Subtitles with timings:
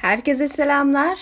[0.00, 1.18] Herkese selamlar.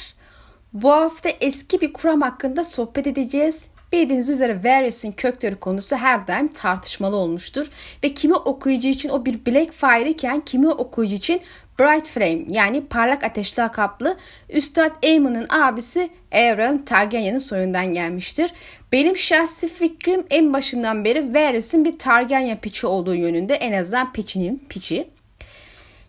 [0.73, 3.69] Bu hafta eski bir kuram hakkında sohbet edeceğiz.
[3.93, 7.71] Bildiğiniz üzere Varys'in kökleri konusu her daim tartışmalı olmuştur.
[8.05, 11.41] Ve kimi okuyucu için o bir Blackfire iken kimi okuyucu için
[11.81, 14.17] Bright Flame yani parlak ateşli lakaplı
[14.51, 18.53] Üstad Aemon'un abisi Aeron Targaryen'in soyundan gelmiştir.
[18.93, 24.67] Benim şahsi fikrim en başından beri Varys'in bir Targaryen piçi olduğu yönünde en azından piçinin
[24.69, 25.18] piçi.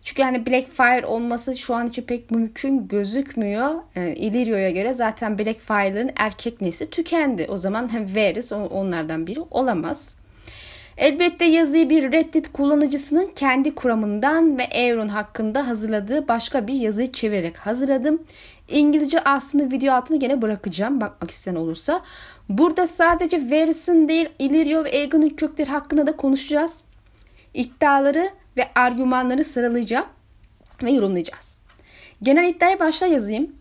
[0.02, 3.74] Çünkü hani Blackfire olması şu an için pek mümkün gözükmüyor.
[3.94, 7.46] Yani Illyrio'ya göre zaten Blackfire'ların erkek nesli tükendi.
[7.48, 10.16] O zaman hem Varys onlardan biri olamaz.
[10.96, 17.58] Elbette yazıyı bir Reddit kullanıcısının kendi kuramından ve Euron hakkında hazırladığı başka bir yazıyı çevirerek
[17.58, 18.22] hazırladım.
[18.68, 22.02] İngilizce aslında video altına gene bırakacağım bakmak isteyen olursa.
[22.48, 26.82] Burada sadece Varys'in değil Illyrio ve Aegon'un kökleri hakkında da konuşacağız.
[27.54, 30.06] İddiaları ve argümanları sıralayacağım
[30.82, 31.58] ve yorumlayacağız.
[32.22, 33.52] Genel iddiaya başla yazayım.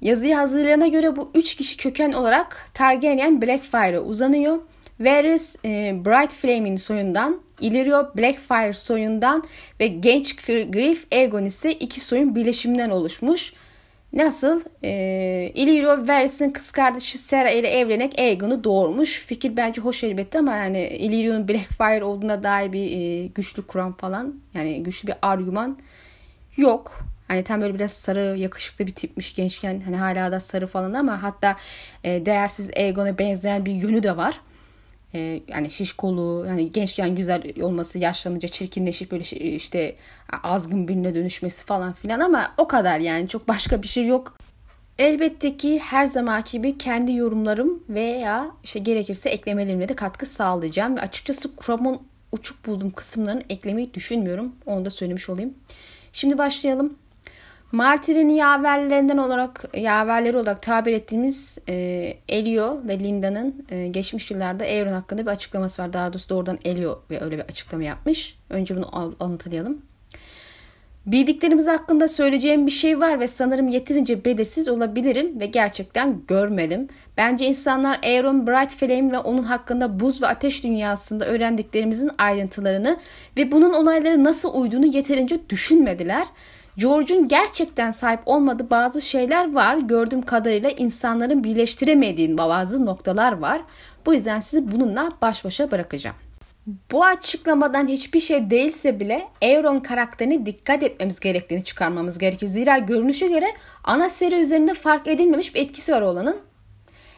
[0.00, 4.58] Yazıyı hazırlayana göre bu üç kişi köken olarak Targaryen Blackfire'a uzanıyor.
[5.00, 5.68] Varys e,
[6.04, 9.44] Bright Flame'in soyundan, Illyrio Blackfire soyundan
[9.80, 13.52] ve genç Griff Aegon ise iki soyun birleşiminden oluşmuş.
[14.12, 14.60] Nasıl?
[14.84, 19.24] E, Illyrio Varys'in kız kardeşi Sera ile evlenerek Aegon'u doğurmuş.
[19.26, 24.34] Fikir bence hoş elbette ama yani Illyrio'nun Blackfire olduğuna dair bir e, güçlü kuram falan
[24.54, 25.78] yani güçlü bir argüman
[26.56, 27.00] yok.
[27.28, 31.22] Hani tam böyle biraz sarı yakışıklı bir tipmiş gençken hani hala da sarı falan ama
[31.22, 31.56] hatta
[32.04, 34.40] e, değersiz Aegon'a benzeyen bir yönü de var
[35.14, 39.96] e, yani şiş kolu yani gençken güzel olması yaşlanınca çirkinleşip böyle şey, işte
[40.42, 44.38] azgın birine dönüşmesi falan filan ama o kadar yani çok başka bir şey yok.
[44.98, 51.00] Elbette ki her zamanki gibi kendi yorumlarım veya işte gerekirse eklemelerimle de katkı sağlayacağım ve
[51.00, 52.00] açıkçası kuramın
[52.32, 54.52] uçuk bulduğum kısımlarını eklemeyi düşünmüyorum.
[54.66, 55.54] Onu da söylemiş olayım.
[56.12, 56.98] Şimdi başlayalım.
[57.72, 64.92] Martyr'in yaverlerinden olarak yaverleri olarak tabir ettiğimiz e, Elio ve Linda'nın e, geçmiş yıllarda Euron
[64.92, 65.92] hakkında bir açıklaması var.
[65.92, 68.38] Daha doğrusu doğrudan Elio ve öyle bir açıklama yapmış.
[68.50, 69.82] Önce bunu anlatalım.
[71.06, 76.88] Bildiklerimiz hakkında söyleyeceğim bir şey var ve sanırım yeterince belirsiz olabilirim ve gerçekten görmedim.
[77.16, 82.96] Bence insanlar Aeron Bright Flame ve onun hakkında buz ve ateş dünyasında öğrendiklerimizin ayrıntılarını
[83.36, 86.26] ve bunun olaylara nasıl uyduğunu yeterince düşünmediler.
[86.78, 89.76] George'un gerçekten sahip olmadığı bazı şeyler var.
[89.76, 93.62] Gördüğüm kadarıyla insanların birleştiremediği bazı noktalar var.
[94.06, 96.16] Bu yüzden sizi bununla baş başa bırakacağım.
[96.92, 102.46] Bu açıklamadan hiçbir şey değilse bile Euron karakterine dikkat etmemiz gerektiğini çıkarmamız gerekir.
[102.46, 103.46] Zira görünüşe göre
[103.84, 106.36] ana seri üzerinde fark edilmemiş bir etkisi var olanın.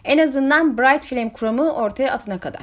[0.05, 2.63] En azından Bright Flame kuramı ortaya atına kadar.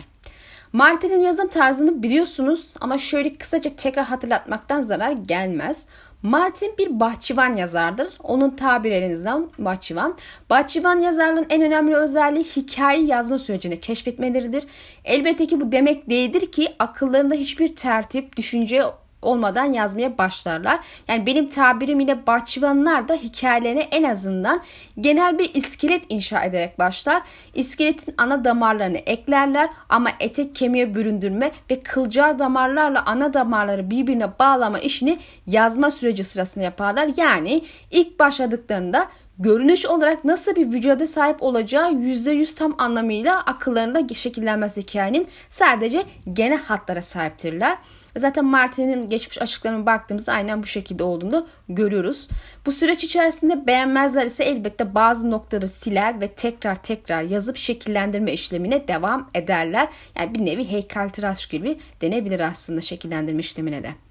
[0.74, 5.88] Martin'in yazım tarzını biliyorsunuz ama şöyle kısaca tekrar hatırlatmaktan zarar gelmez.
[6.24, 8.08] Martin bir bahçıvan yazardır.
[8.24, 10.18] Onun tabirlerinizden bahçıvan.
[10.50, 14.64] Bahçıvan yazarlığın en önemli özelliği hikaye yazma sürecinde keşfetmeleridir.
[15.06, 18.84] Elbette ki bu demek değildir ki akıllarında hiçbir tertip, düşünce
[19.22, 20.80] olmadan yazmaya başlarlar.
[21.08, 24.62] Yani benim tabirim ile bahçıvanlar da hikayelerine en azından
[25.02, 27.22] genel bir iskelet inşa ederek başlar.
[27.54, 34.80] İskeletin ana damarlarını eklerler ama etek kemiğe büründürme ve kılcal damarlarla ana damarları birbirine bağlama
[34.80, 35.18] işini
[35.48, 37.10] yazma süreci sırasında yaparlar.
[37.18, 37.62] Yani
[37.92, 39.08] ilk başladıklarında
[39.40, 46.62] görünüş olarak nasıl bir vücuda sahip olacağı %100 tam anlamıyla akıllarında şekillenmesi hikayenin sadece genel
[46.62, 47.78] hatlara sahiptirler.
[48.20, 52.28] Zaten Martin'in geçmiş açıklarına baktığımızda aynen bu şekilde olduğunu görüyoruz.
[52.66, 58.88] Bu süreç içerisinde beğenmezler ise elbette bazı noktaları siler ve tekrar tekrar yazıp şekillendirme işlemine
[58.88, 59.88] devam ederler.
[60.20, 64.07] Yani bir nevi heykeltıraş gibi denebilir aslında şekillendirme işlemine de.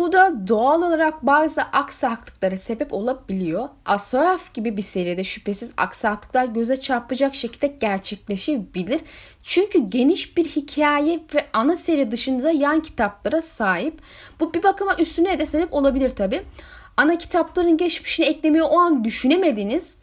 [0.00, 3.68] Bu da doğal olarak bazı aksaklıklara sebep olabiliyor.
[3.86, 9.00] Asoyaf gibi bir seride şüphesiz aksaklıklar göze çarpacak şekilde gerçekleşebilir.
[9.42, 14.00] Çünkü geniş bir hikaye ve ana seri dışında yan kitaplara sahip.
[14.40, 16.42] Bu bir bakıma üstüne de sebep olabilir tabi.
[16.96, 19.96] Ana kitapların geçmişini eklemeyi o an düşünemediğiniz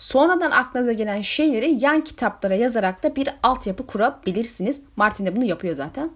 [0.00, 4.82] Sonradan aklınıza gelen şeyleri yan kitaplara yazarak da bir altyapı kurabilirsiniz.
[4.96, 6.10] Martin de bunu yapıyor zaten.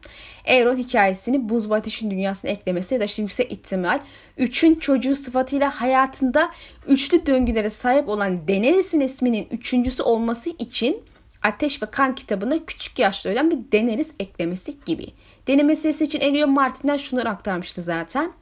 [0.44, 4.00] Euron hikayesini Buz ve Ateş'in dünyasına eklemesi ya da işte yüksek ihtimal
[4.36, 6.50] üçün çocuğu sıfatıyla hayatında
[6.88, 11.02] üçlü döngülere sahip olan Daenerys'in isminin üçüncüsü olması için
[11.42, 15.06] Ateş ve Kan kitabına küçük yaşta ölen bir Daenerys eklemesi gibi.
[15.46, 18.32] Deneme meselesi için Elio Martin'den şunları aktarmıştı zaten.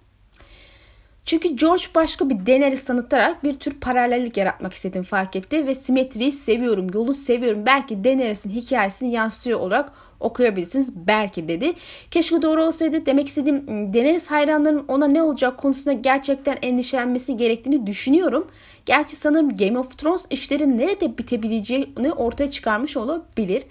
[1.24, 6.32] Çünkü George başka bir Daenerys tanıtarak bir tür paralellik yaratmak istediğini fark etti ve simetriyi
[6.32, 7.66] seviyorum, yolu seviyorum.
[7.66, 9.92] Belki Daenerys'in hikayesini yansıtıyor olarak
[10.22, 11.72] okuyabilirsiniz belki dedi.
[12.10, 18.46] Keşke doğru olsaydı demek istediğim Daenerys hayranlarının ona ne olacak konusunda gerçekten endişelenmesi gerektiğini düşünüyorum.
[18.86, 23.62] Gerçi sanırım Game of Thrones işlerin nerede bitebileceğini ortaya çıkarmış olabilir.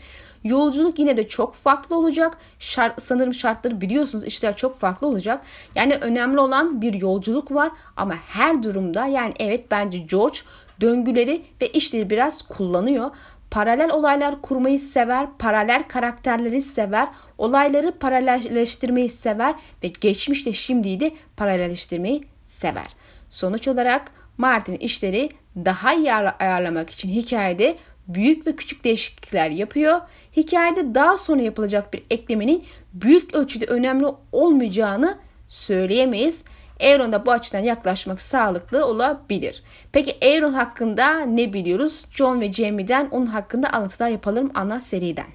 [0.44, 2.38] Yolculuk yine de çok farklı olacak.
[2.60, 5.44] Şart, sanırım şartları biliyorsunuz işler çok farklı olacak.
[5.76, 10.40] Yani önemli olan bir yolculuk var ama her durumda yani evet bence George
[10.82, 13.12] döngüleri ve işleri biraz kullanıyor.
[13.52, 17.08] Paralel olaylar kurmayı sever, paralel karakterleri sever,
[17.38, 22.88] olayları paralelleştirmeyi sever ve geçmişte şimdiyi de paralelleştirmeyi sever.
[23.30, 27.78] Sonuç olarak Martin işleri daha iyi ayarlamak için hikayede
[28.08, 30.02] büyük ve küçük değişiklikler yapıyor.
[30.38, 32.64] Hikayede daha sonra yapılacak bir eklemenin
[32.94, 36.46] büyük ölçüde önemli olmayacağını söyleyemeyiz.
[36.82, 39.64] Aaron da bu açıdan yaklaşmak sağlıklı olabilir.
[39.92, 42.06] Peki Aaron hakkında ne biliyoruz?
[42.12, 45.28] John ve Jamie'den onun hakkında alıntılar yapalım ana seriden.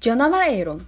[0.00, 0.82] Canavar Aaron.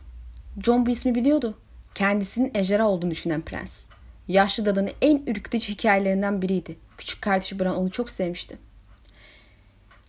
[0.64, 1.58] John bu ismi biliyordu.
[1.94, 3.88] Kendisinin ejderha olduğunu düşünen prens.
[4.28, 6.76] Yaşlı dadının en ürkütücü hikayelerinden biriydi.
[6.98, 8.58] Küçük kardeşi Bran onu çok sevmişti.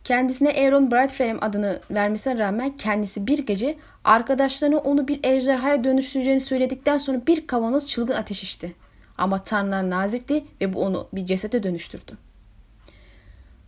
[0.04, 6.98] Kendisine Aaron Brightflame adını vermesine rağmen kendisi bir gece arkadaşlarına onu bir ejderhaya dönüştüreceğini söyledikten
[6.98, 8.76] sonra bir kavanoz çılgın ateş içti.
[9.18, 12.18] Ama tanrılar nazikti ve bu onu bir cesete dönüştürdü.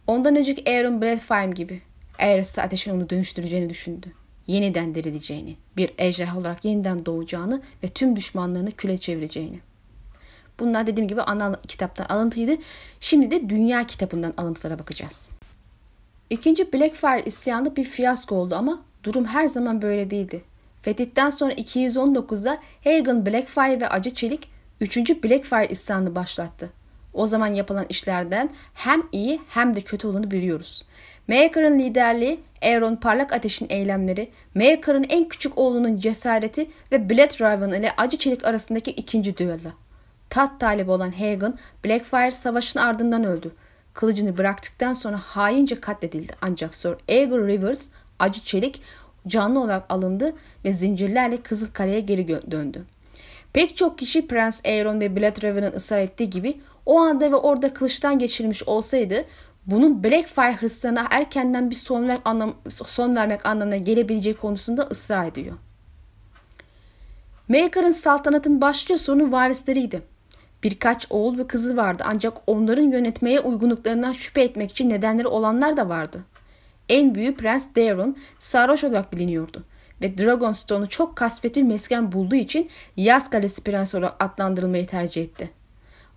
[0.07, 1.81] Ondan önceki Aaron Brightflame gibi
[2.19, 4.07] Aerys'te ateşin onu dönüştüreceğini düşündü.
[4.47, 9.59] Yeniden dirileceğini, bir ejderha olarak yeniden doğacağını ve tüm düşmanlarını küle çevireceğini.
[10.59, 12.57] Bunlar dediğim gibi ana kitaptan alıntıydı.
[12.99, 15.29] Şimdi de dünya kitabından alıntılara bakacağız.
[16.29, 20.41] İkinci Blackfire isyanı bir fiyasko oldu ama durum her zaman böyle değildi.
[20.81, 24.49] Fetih'ten sonra 219'da Hagen Blackfire ve Acı Çelik
[24.81, 24.97] 3.
[24.97, 26.69] Blackfire isyanını başlattı.
[27.13, 30.85] O zaman yapılan işlerden hem iyi hem de kötü olanı biliyoruz.
[31.27, 37.93] Maker'ın liderliği, Aaron Parlak Ateş'in eylemleri, Maker'ın en küçük oğlunun cesareti ve Blood Raven ile
[37.97, 39.69] Acı Çelik arasındaki ikinci düello.
[40.29, 43.51] Tat talibi olan Hagen, Blackfire savaşın ardından öldü.
[43.93, 46.33] Kılıcını bıraktıktan sonra haince katledildi.
[46.41, 47.89] Ancak Sir Aegon Rivers,
[48.19, 48.81] Acı Çelik
[49.27, 50.33] canlı olarak alındı
[50.65, 52.85] ve zincirlerle Kızıl Kale'ye geri döndü.
[53.53, 57.73] Pek çok kişi Prens Aeron ve Blood Raven'ın ısrar ettiği gibi o anda ve orada
[57.73, 59.25] kılıçtan geçirilmiş olsaydı
[59.65, 65.55] bunun Blackfire hırslarına erkenden bir son, ver, anlam, son vermek anlamına gelebileceği konusunda ısrar ediyor.
[67.47, 70.01] Maker'ın saltanatın başlıca sorunu varisleriydi.
[70.63, 75.89] Birkaç oğul ve kızı vardı ancak onların yönetmeye uygunluklarından şüphe etmek için nedenleri olanlar da
[75.89, 76.23] vardı.
[76.89, 79.63] En büyük Prens Daeron sarhoş olarak biliniyordu
[80.01, 85.49] ve Dragonstone'u çok kasvetli bir mesken bulduğu için Yaz Kalesi Prensi olarak adlandırılmayı tercih etti.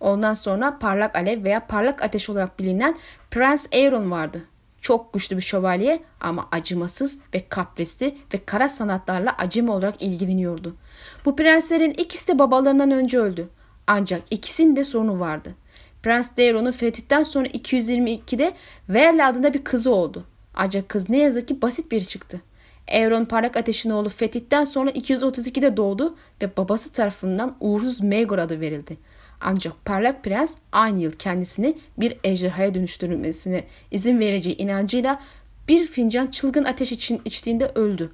[0.00, 2.96] Ondan sonra Parlak Alev veya Parlak Ateş olarak bilinen
[3.30, 4.44] Prens Aeron vardı.
[4.80, 10.76] Çok güçlü bir şövalye ama acımasız ve kaprisli ve kara sanatlarla acemi olarak ilgileniyordu.
[11.24, 13.48] Bu prenslerin ikisi de babalarından önce öldü.
[13.86, 15.54] Ancak ikisinin de sorunu vardı.
[16.02, 18.52] Prens Daeron'un fetihten sonra 222'de
[18.88, 20.24] Veil adında bir kızı oldu.
[20.54, 22.40] Ancak kız ne yazık ki basit biri çıktı.
[22.88, 28.96] Euron Parlak Ateş'in oğlu Fetih'ten sonra 232'de doğdu ve babası tarafından uğursuz Maegor adı verildi.
[29.40, 35.20] Ancak Parlak Prens aynı yıl kendisini bir ejderhaya dönüştürülmesine izin vereceği inancıyla
[35.68, 38.12] bir fincan çılgın ateş için içtiğinde öldü.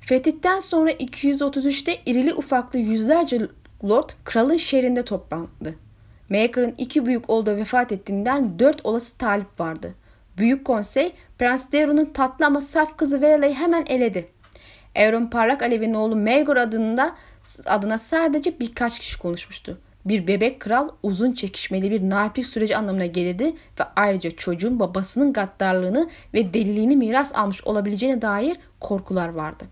[0.00, 3.48] Fetih'ten sonra 233'te irili ufaklı yüzlerce
[3.84, 5.74] Lord kralın şehrinde toplandı.
[6.30, 9.94] Maker'ın iki büyük oğlu vefat ettiğinden dört olası talip vardı.
[10.40, 14.28] Büyük konsey Prens Daeron'un tatlı ama saf kızı Vela'yı hemen eledi.
[14.94, 17.16] Euron Parlak Alev'in oğlu Maegor adında,
[17.66, 19.80] adına sadece birkaç kişi konuşmuştu.
[20.04, 23.44] Bir bebek kral uzun çekişmeli bir narpik süreci anlamına gelirdi
[23.80, 29.64] ve ayrıca çocuğun babasının gaddarlığını ve deliliğini miras almış olabileceğine dair korkular vardı.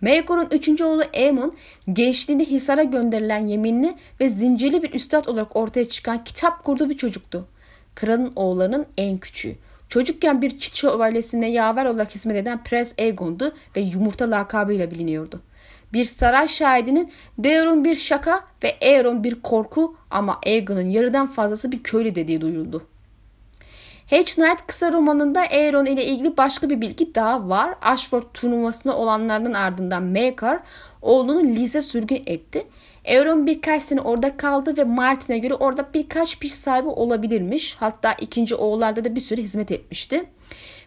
[0.00, 1.56] Maegor'un üçüncü oğlu Aemon
[1.92, 7.48] gençliğinde Hisar'a gönderilen yeminli ve zincirli bir üstad olarak ortaya çıkan kitap kurdu bir çocuktu.
[7.98, 9.56] Kralın oğullarının en küçüğü.
[9.88, 15.40] Çocukken bir çit şövalyesine yaver olarak hizmet eden Prens Aegon'du ve yumurta lakabıyla biliniyordu.
[15.92, 17.12] Bir saray şahidinin
[17.44, 22.86] Daeron bir şaka ve Aeron bir korku ama Aegon'un yarıdan fazlası bir köylü dediği duyuldu.
[24.06, 27.74] Hedge Knight kısa romanında Aeron ile ilgili başka bir bilgi daha var.
[27.82, 30.60] Ashford turnuvasında olanlardan ardından Maker
[31.02, 32.66] oğlunu Liz'e sürgün etti.
[33.08, 37.76] Aeron birkaç sene orada kaldı ve Martin'e göre orada birkaç piş sahibi olabilirmiş.
[37.80, 40.24] Hatta ikinci oğullarda da bir süre hizmet etmişti.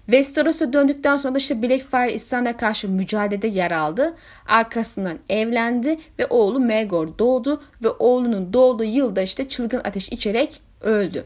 [0.05, 4.15] Westeros'a döndükten sonra da işte Blackfire isyanına karşı mücadelede yer aldı.
[4.47, 11.25] Arkasından evlendi ve oğlu Maegor doğdu ve oğlunun doğduğu yılda işte çılgın ateş içerek öldü.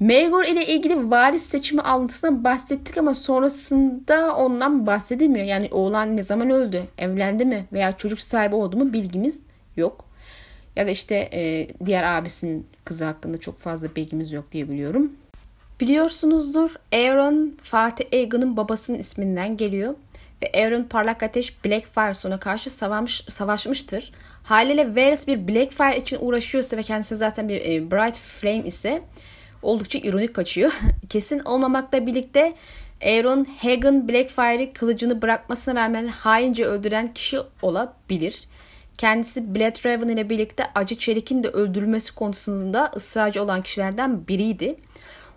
[0.00, 5.46] Maegor ile ilgili varis seçimi alıntısından bahsettik ama sonrasında ondan bahsedilmiyor.
[5.46, 10.11] Yani oğlan ne zaman öldü, evlendi mi veya çocuk sahibi oldu mu bilgimiz yok.
[10.76, 15.12] Ya da işte e, diğer abisinin kızı hakkında çok fazla bilgimiz yok diye biliyorum.
[15.80, 19.94] Biliyorsunuzdur Aaron Fatih Aegon'un babasının isminden geliyor.
[20.42, 24.12] Ve Aaron parlak ateş Blackfire sona karşı savaş, savaşmıştır.
[24.42, 29.02] Haliyle Varys bir Blackfire için uğraşıyorsa ve kendisi zaten bir e, Bright Flame ise
[29.62, 30.72] oldukça ironik kaçıyor.
[31.08, 32.54] Kesin olmamakla birlikte
[33.04, 38.42] Aaron Hagen Blackfire'ı kılıcını bırakmasına rağmen haince öldüren kişi olabilir.
[38.98, 44.76] Kendisi Blood Raven ile birlikte Acı Çelik'in de öldürülmesi konusunda ısrarcı olan kişilerden biriydi.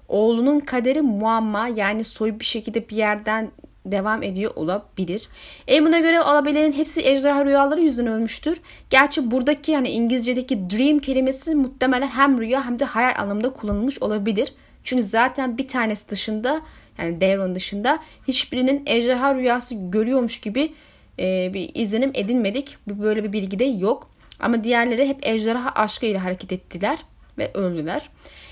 [0.08, 3.52] Oğlunun kaderi muamma yani soy bir şekilde bir yerden
[3.86, 5.30] devam ediyor olabilir.
[5.68, 8.62] Eamon'a göre alabelerin hepsi ejderha rüyaları yüzünden ölmüştür.
[8.90, 14.54] Gerçi buradaki hani İngilizce'deki dream kelimesi muhtemelen hem rüya hem de hayal anlamında kullanılmış olabilir.
[14.84, 16.62] Çünkü zaten bir tanesi dışında
[16.98, 20.74] yani Devron dışında hiçbirinin ejderha rüyası görüyormuş gibi
[21.20, 22.78] e, bir izlenim edinmedik.
[22.88, 24.10] Böyle bir bilgi de yok.
[24.40, 27.00] Ama diğerleri hep ejderha aşkıyla hareket ettiler
[27.38, 28.10] ve öldüler.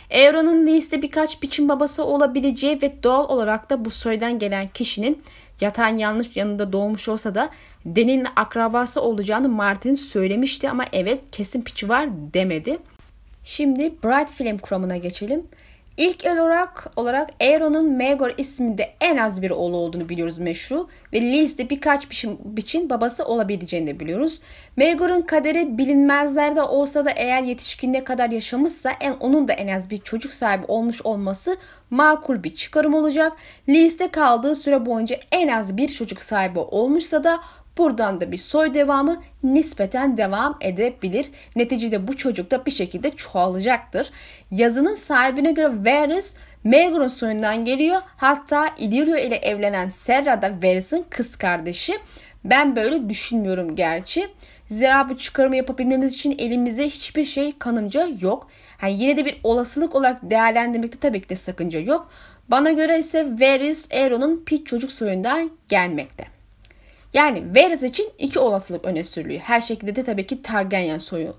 [0.09, 5.23] Euron'un liste birkaç biçim babası olabileceği ve doğal olarak da bu soydan gelen kişinin
[5.61, 7.49] yatağın yanlış yanında doğmuş olsa da
[7.85, 12.77] Deni'nin akrabası olacağını Martin söylemişti ama evet kesin piçi var demedi.
[13.43, 15.43] Şimdi Bright Film kuramına geçelim.
[15.97, 21.69] İlk olarak olarak Aeron'un Megor isminde en az bir oğlu olduğunu biliyoruz meşru ve Liz'de
[21.69, 24.41] birkaç biçim, biçim babası olabileceğini de biliyoruz.
[24.77, 29.97] Megor'un kaderi bilinmezlerde olsa da eğer yetişkinliğe kadar yaşamışsa en onun da en az bir
[29.97, 31.57] çocuk sahibi olmuş olması
[31.89, 33.33] makul bir çıkarım olacak.
[33.69, 37.39] Liz'de kaldığı süre boyunca en az bir çocuk sahibi olmuşsa da
[37.77, 41.25] Buradan da bir soy devamı nispeten devam edebilir.
[41.55, 44.09] Neticede bu çocuk da bir şekilde çoğalacaktır.
[44.51, 48.01] Yazının sahibine göre Varys Maegor'un soyundan geliyor.
[48.17, 51.93] Hatta Illyrio ile evlenen Serra da Varys'in kız kardeşi.
[52.45, 54.27] Ben böyle düşünmüyorum gerçi.
[54.67, 58.47] Zira bu çıkarımı yapabilmemiz için elimizde hiçbir şey kanımca yok.
[58.81, 62.09] Yani yine de bir olasılık olarak değerlendirmekte tabii ki de sakınca yok.
[62.47, 66.42] Bana göre ise Varys Aeron'un Pit çocuk soyundan gelmekte.
[67.13, 69.41] Yani Varys için iki olasılık öne sürülüyor.
[69.41, 71.35] Her şekilde de tabii ki Targaryen soyu.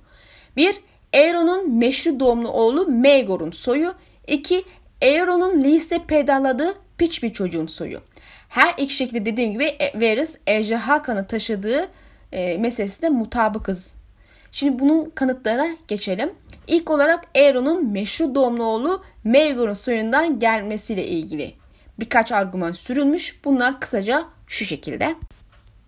[0.57, 0.81] Bir,
[1.14, 3.95] Aeron'un meşru doğumlu oğlu Maegor'un soyu.
[4.26, 4.64] İki,
[5.02, 8.00] Aeron'un lise pedalladığı piç bir çocuğun soyu.
[8.49, 11.88] Her iki şekilde dediğim gibi e, Varys ejderha kanı taşıdığı
[12.33, 13.95] e, meselesinde mutabıkız.
[14.52, 16.33] Şimdi bunun kanıtlarına geçelim.
[16.66, 21.54] İlk olarak Aeron'un meşru doğumlu oğlu Maegor'un soyundan gelmesiyle ilgili
[22.00, 23.45] birkaç argüman sürülmüş.
[23.45, 25.14] Bunlar kısaca şu şekilde.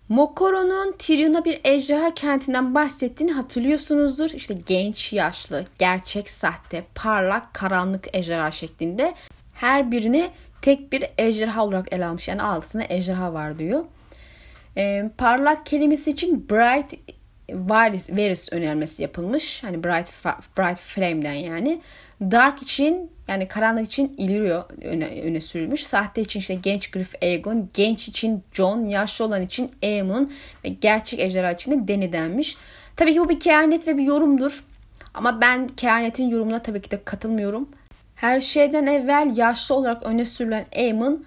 [0.08, 4.30] Mokoro'nun Tyrion'a bir ejderha kentinden bahsettiğini hatırlıyorsunuzdur.
[4.30, 9.14] İşte genç, yaşlı, gerçek, sahte, parlak, karanlık ejderha şeklinde.
[9.54, 10.30] Her birini
[10.62, 12.28] tek bir ejderha olarak ele almış.
[12.28, 13.84] Yani altına ejderha var diyor.
[14.76, 16.94] Ee, parlak kelimesi için bright
[17.52, 19.64] Varys, Varys önermesi yapılmış.
[19.64, 20.24] Hani Bright,
[20.58, 21.80] Bright Flame'den yani.
[22.20, 25.86] Dark için yani karanlık için Illyrio öne, öne sürülmüş.
[25.86, 30.32] Sahte için işte genç Griff Aegon, genç için Jon, yaşlı olan için Aemon
[30.64, 32.56] ve gerçek ejderha için de Dany denmiş.
[32.96, 34.64] Tabii ki bu bir kehanet ve bir yorumdur.
[35.14, 37.68] Ama ben kehanetin yorumuna tabii ki de katılmıyorum.
[38.14, 41.24] Her şeyden evvel yaşlı olarak öne sürülen Aemon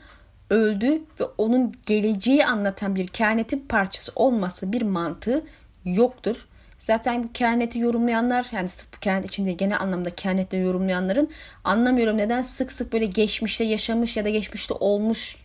[0.50, 5.44] öldü ve onun geleceği anlatan bir kehanetin parçası olması bir mantığı
[5.86, 6.48] yoktur.
[6.77, 11.29] Zaten bu kehaneti yorumlayanlar yani sırf kehanet içinde genel anlamda kehanette yorumlayanların
[11.63, 15.38] anlamıyorum neden sık sık böyle geçmişte yaşamış ya da geçmişte olmuş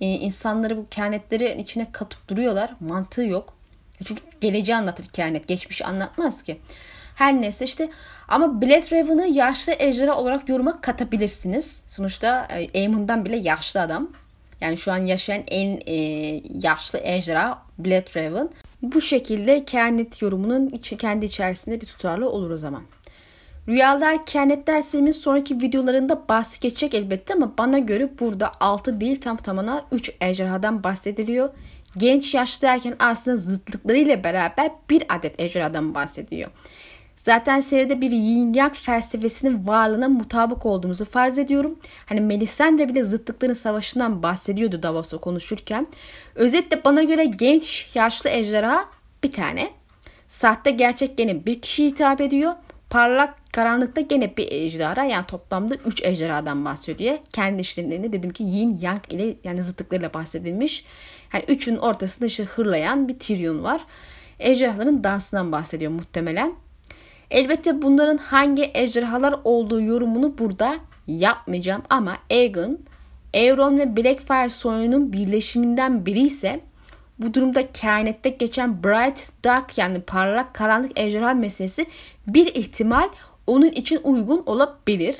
[0.00, 2.74] e, insanları bu kehanetleri içine katıp duruyorlar.
[2.80, 3.56] Mantığı yok.
[4.04, 5.48] Çünkü geleceği anlatır kehanet.
[5.48, 6.60] Geçmişi anlatmaz ki.
[7.14, 7.90] Her neyse işte
[8.28, 11.84] ama Blade Raven'ı yaşlı ejderha olarak yoruma katabilirsiniz.
[11.88, 14.10] Sonuçta e, Aemon'dan bile yaşlı adam.
[14.60, 15.94] Yani şu an yaşayan en e,
[16.62, 18.50] yaşlı ejderha Blade Raven.
[18.92, 22.82] Bu şekilde kehanet yorumunun kendi içerisinde bir tutarlı olur o zaman.
[23.68, 29.36] Rüyalar kehanet dersimin sonraki videolarında bahsi geçecek elbette ama bana göre burada 6 değil tam
[29.36, 31.50] tamına 3 ejderhadan bahsediliyor.
[31.96, 36.50] Genç yaşlı derken aslında zıtlıklarıyla beraber bir adet ejderhadan bahsediyor.
[37.24, 41.78] Zaten seride bir yin yang felsefesinin varlığına mutabık olduğumuzu farz ediyorum.
[42.06, 45.86] Hani Melisandre bile zıtlıkların savaşından bahsediyordu Davos'la konuşurken.
[46.34, 48.84] Özetle bana göre genç, yaşlı ejderha
[49.22, 49.70] bir tane.
[50.28, 52.52] Sahte gerçek gene bir kişi hitap ediyor.
[52.90, 57.16] Parlak Karanlıkta gene bir ejderha yani toplamda 3 ejderhadan bahsediyor.
[57.32, 60.84] Kendi işlerinde dedim ki yin yang ile yani zıtlıklarıyla bahsedilmiş.
[61.34, 63.80] Yani üçün ortasında işte hırlayan bir Tyrion var.
[64.38, 66.63] Ejderhaların dansından bahsediyor muhtemelen.
[67.30, 70.74] Elbette bunların hangi ejderhalar olduğu yorumunu burada
[71.06, 72.78] yapmayacağım ama Aegon,
[73.34, 76.60] Euron ve Blackfyre soyunun birleşiminden biri ise
[77.18, 81.86] bu durumda kainatte geçen Bright Dark yani parlak karanlık ejderha meselesi
[82.26, 83.08] bir ihtimal
[83.46, 85.16] onun için uygun olabilir.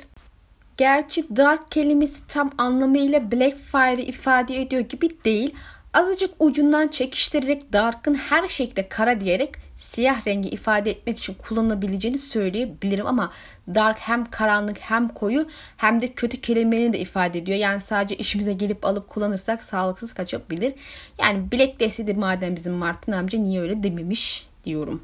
[0.77, 5.53] Gerçi dark kelimesi tam anlamıyla Blackfire'ı ifade ediyor gibi değil.
[5.95, 13.07] Azıcık ucundan çekiştirerek Dark'ın her şekilde kara diyerek siyah rengi ifade etmek için kullanılabileceğini söyleyebilirim
[13.07, 13.31] ama
[13.75, 15.47] Dark hem karanlık hem koyu
[15.77, 17.57] hem de kötü kelimelerini de ifade ediyor.
[17.57, 20.73] Yani sadece işimize gelip alıp kullanırsak sağlıksız kaçabilir.
[21.19, 25.01] Yani Black deseydi madem bizim Martin amca niye öyle dememiş diyorum.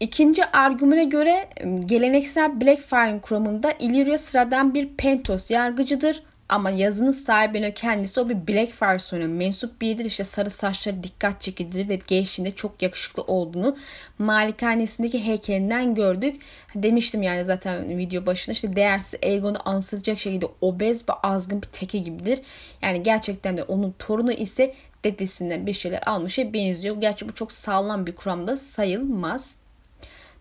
[0.00, 1.48] İkinci argümana göre
[1.84, 6.22] geleneksel Blackfire'ın kuramında Illyria sıradan bir Pentos yargıcıdır.
[6.48, 10.04] Ama yazının sahibine kendisi o bir Blackfire soyuna mensup biridir.
[10.04, 13.76] İşte sarı saçları dikkat çekicidir ve gençliğinde çok yakışıklı olduğunu
[14.18, 16.36] malikanesindeki heykelinden gördük.
[16.74, 21.98] Demiştim yani zaten video başında işte değersiz Aegon'u anımsatacak şekilde obez ve azgın bir teke
[21.98, 22.40] gibidir.
[22.82, 24.74] Yani gerçekten de onun torunu ise
[25.04, 27.00] dedesinden bir şeyler almışa benziyor.
[27.00, 29.56] Gerçi bu çok sağlam bir kuramda sayılmaz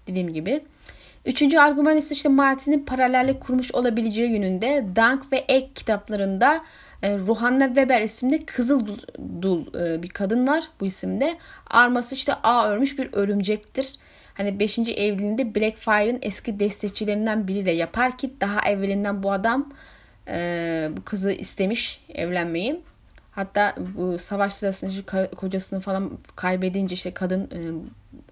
[0.07, 0.61] dediğim gibi.
[1.27, 6.61] Üçüncü argüman ise işte Martin'in paralellik kurmuş olabileceği yönünde Dank ve Ek kitaplarında
[7.03, 8.87] e, Ruhanna Weber isimli Kızıl
[9.41, 11.37] Dul, e, bir kadın var bu isimde.
[11.69, 13.95] Arması işte ağ örmüş bir örümcektir.
[14.33, 14.79] Hani 5.
[14.79, 19.73] evliliğinde Blackfire'ın eski destekçilerinden biriyle yapar ki daha evvelinden bu adam
[20.27, 22.81] e, bu kızı istemiş evlenmeyi.
[23.37, 27.59] Hatta bu savaş sırasında kocasını falan kaybedince işte kadın e,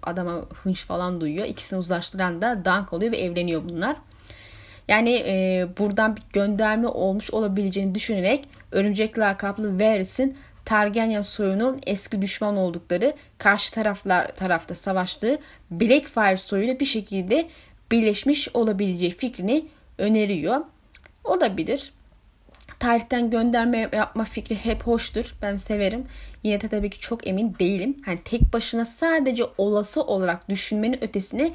[0.02, 0.32] adama
[0.62, 1.46] hınç falan duyuyor.
[1.46, 3.96] İkisini uzlaştıran da Dank oluyor ve evleniyor bunlar.
[4.88, 12.56] Yani e, buradan bir gönderme olmuş olabileceğini düşünerek Örümcek lakaplı Varys'in Targaryen soyunun eski düşman
[12.56, 15.38] oldukları karşı taraflar tarafta savaştığı
[15.70, 17.48] Blackfyre soyuyla bir şekilde
[17.90, 19.66] birleşmiş olabileceği fikrini
[19.98, 20.60] öneriyor.
[21.24, 21.92] Olabilir
[22.78, 25.34] tarihten gönderme yapma fikri hep hoştur.
[25.42, 26.06] Ben severim.
[26.42, 27.96] Yine de tabii ki çok emin değilim.
[28.04, 31.52] Hani tek başına sadece olası olarak düşünmenin ötesine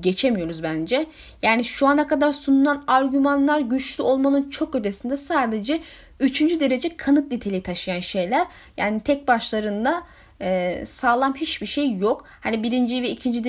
[0.00, 1.06] geçemiyoruz bence.
[1.42, 5.80] Yani şu ana kadar sunulan argümanlar güçlü olmanın çok ötesinde sadece
[6.20, 8.46] üçüncü derece kanıt niteliği taşıyan şeyler.
[8.76, 10.02] Yani tek başlarında
[10.40, 12.24] e, sağlam hiçbir şey yok.
[12.40, 13.44] Hani birinci ve ikinci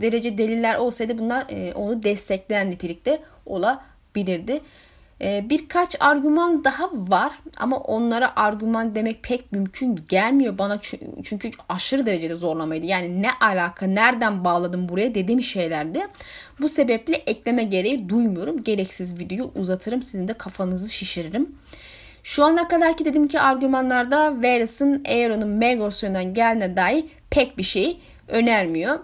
[0.00, 4.60] derece deliller olsaydı bunlar e, onu destekleyen nitelikte olabilirdi.
[5.22, 10.80] Ee, birkaç argüman daha var ama onlara argüman demek pek mümkün gelmiyor bana
[11.24, 12.86] çünkü aşırı derecede zorlamaydı.
[12.86, 16.06] Yani ne alaka, nereden bağladım buraya dediğim şeylerdi.
[16.60, 18.64] Bu sebeple ekleme gereği duymuyorum.
[18.64, 20.02] Gereksiz videoyu uzatırım.
[20.02, 21.56] Sizin de kafanızı şişiririm.
[22.22, 28.00] Şu ana kadarki dedim ki argümanlarda Varys'ın Aeron'un Megos yönünden geldiğine dair pek bir şey
[28.28, 28.98] önermiyor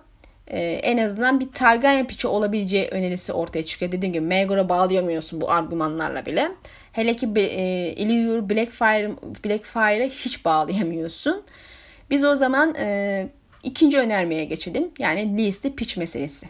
[0.48, 3.92] e, en azından bir Targaryen piçi olabileceği önerisi ortaya çıkıyor.
[3.92, 6.50] Dediğim gibi Maegor'a bağlayamıyorsun bu argümanlarla bile.
[6.92, 9.10] Hele ki e, Illyur Blackfire,
[9.44, 11.42] Blackfire'e hiç bağlayamıyorsun.
[12.10, 13.28] Biz o zaman e,
[13.62, 14.90] ikinci önermeye geçelim.
[14.98, 16.46] Yani Lee's'li piç meselesi.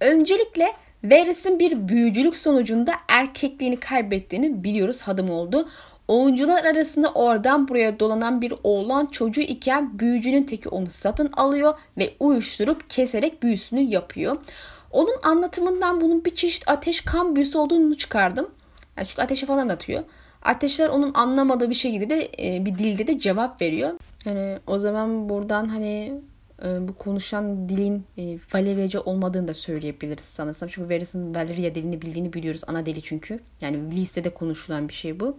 [0.00, 0.72] Öncelikle
[1.04, 5.68] Varys'in bir büyücülük sonucunda erkekliğini kaybettiğini biliyoruz hadım oldu.
[6.08, 12.14] Oyuncular arasında oradan buraya dolanan bir oğlan çocuğu iken büyücünün teki onu satın alıyor ve
[12.20, 14.36] uyuşturup keserek büyüsünü yapıyor.
[14.90, 18.50] Onun anlatımından bunun bir çeşit ateş kan büyüsü olduğunu çıkardım.
[18.96, 20.02] Yani çünkü ateşe falan atıyor.
[20.42, 23.90] Ateşler onun anlamadığı bir şekilde de e, bir dilde de cevap veriyor.
[24.24, 26.20] Yani o zaman buradan hani
[26.64, 30.68] e, bu konuşan dilin e, Valerice olmadığını da söyleyebiliriz sanırsam.
[30.72, 32.62] Çünkü Varys'in Valeria dilini bildiğini biliyoruz.
[32.66, 33.40] Ana dili çünkü.
[33.60, 35.38] Yani listede konuşulan bir şey bu.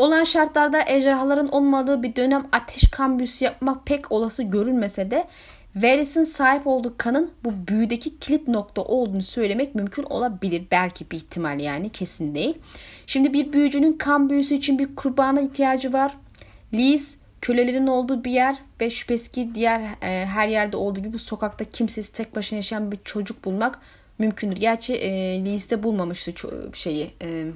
[0.00, 5.28] Olan şartlarda ejderhaların olmadığı bir dönem ateş kan büyüsü yapmak pek olası görülmese de
[5.76, 10.62] Varys'in sahip olduğu kanın bu büyüdeki kilit nokta olduğunu söylemek mümkün olabilir.
[10.70, 12.54] Belki bir ihtimal yani kesin değil.
[13.06, 16.16] Şimdi bir büyücünün kan büyüsü için bir kurbana ihtiyacı var.
[16.74, 21.64] Liz kölelerin olduğu bir yer ve şüphesiz ki diğer e, her yerde olduğu gibi sokakta
[21.64, 23.78] kimsesiz tek başına yaşayan bir çocuk bulmak
[24.18, 24.56] mümkündür.
[24.56, 25.10] Gerçi e,
[25.44, 26.32] Liz'de bulmamıştı
[26.74, 27.46] şeyi e,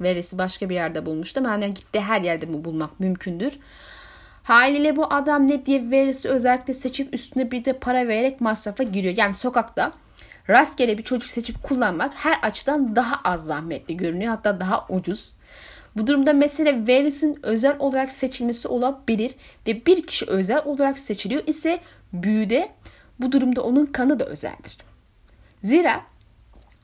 [0.00, 1.42] verisi başka bir yerde bulmuştu.
[1.44, 3.58] Yani gitti her yerde mi bulmak mümkündür.
[4.42, 9.14] Haliyle bu adam ne diye verisi özellikle seçip üstüne bir de para vererek masrafa giriyor.
[9.16, 9.92] Yani sokakta
[10.50, 14.30] rastgele bir çocuk seçip kullanmak her açıdan daha az zahmetli görünüyor.
[14.30, 15.34] Hatta daha ucuz.
[15.96, 19.34] Bu durumda mesele verisin özel olarak seçilmesi olabilir
[19.66, 21.78] ve bir kişi özel olarak seçiliyor ise
[22.12, 22.68] büyüde
[23.20, 24.78] bu durumda onun kanı da özeldir.
[25.64, 26.00] Zira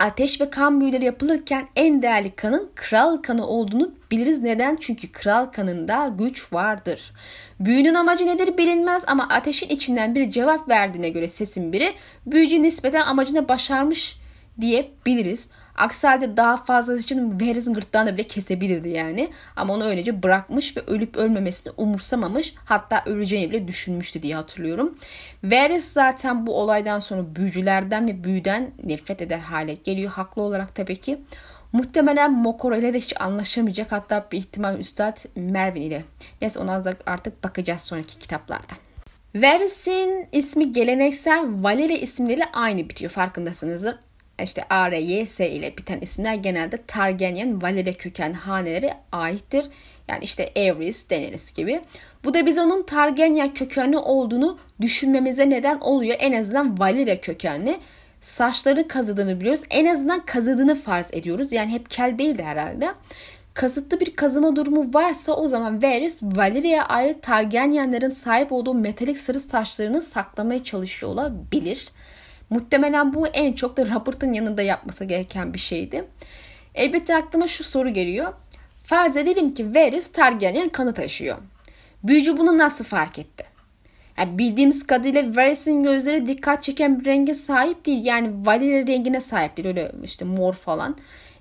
[0.02, 4.42] ateş ve kan büyüleri yapılırken en değerli kanın kral kanı olduğunu biliriz.
[4.42, 4.76] Neden?
[4.80, 7.12] Çünkü kral kanında güç vardır.
[7.60, 11.92] Büyünün amacı nedir bilinmez ama ateşin içinden biri cevap verdiğine göre sesin biri
[12.26, 14.16] büyücü nispeten amacını başarmış
[14.60, 15.50] diyebiliriz.
[15.76, 19.30] Aksi halde daha fazlası için Varys'in gırtlağını bile kesebilirdi yani.
[19.56, 22.54] Ama onu öylece bırakmış ve ölüp ölmemesini umursamamış.
[22.64, 24.98] Hatta öleceğini bile düşünmüştü diye hatırlıyorum.
[25.44, 30.12] Varys zaten bu olaydan sonra büyücülerden ve büyüden nefret eder hale geliyor.
[30.12, 31.20] Haklı olarak tabii ki.
[31.72, 33.92] Muhtemelen Mokoro ile de hiç anlaşamayacak.
[33.92, 36.04] Hatta bir ihtimal Üstad Mervin ile.
[36.40, 38.72] Neyse ona artık bakacağız sonraki kitaplarda.
[39.34, 43.96] Varys'in ismi geleneksel Valeri isimleriyle aynı bitiyor farkındasınızdır
[44.42, 49.66] işte A, R, Y, S ile biten isimler genelde Targaryen, Valere köken hanelere aittir.
[50.08, 51.80] Yani işte Aerys, Daenerys gibi.
[52.24, 56.16] Bu da biz onun Targaryen kökenli olduğunu düşünmemize neden oluyor.
[56.18, 57.78] En azından Valere kökenli.
[58.20, 59.62] Saçları kazıdığını biliyoruz.
[59.70, 61.52] En azından kazıdığını farz ediyoruz.
[61.52, 62.88] Yani hep kel değildi herhalde.
[63.54, 69.40] Kasıtlı bir kazıma durumu varsa o zaman Varys Valeria'ya ait Targaryenlerin sahip olduğu metalik sarı
[69.40, 71.88] saçlarını saklamaya çalışıyor olabilir.
[72.52, 76.04] Muhtemelen bu en çok da Robert'ın yanında yapması gereken bir şeydi.
[76.74, 78.32] Elbette aklıma şu soru geliyor.
[78.84, 81.38] Farz edelim ki Varys Targaryen kanı taşıyor.
[82.02, 83.44] Büyücü bunu nasıl fark etti?
[84.18, 88.04] Yani bildiğimiz kadarıyla Varys'in gözleri dikkat çeken bir renge sahip değil.
[88.04, 89.68] Yani Valyria rengine sahip değil.
[89.68, 90.96] Öyle işte mor falan.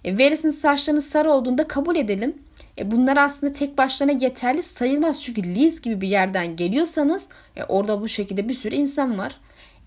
[0.06, 2.36] E, Varys'in saçlarının sarı olduğunda kabul edelim.
[2.78, 5.24] E, bunlar aslında tek başlarına yeterli sayılmaz.
[5.24, 9.38] Çünkü Liz gibi bir yerden geliyorsanız e, orada bu şekilde bir sürü insan var.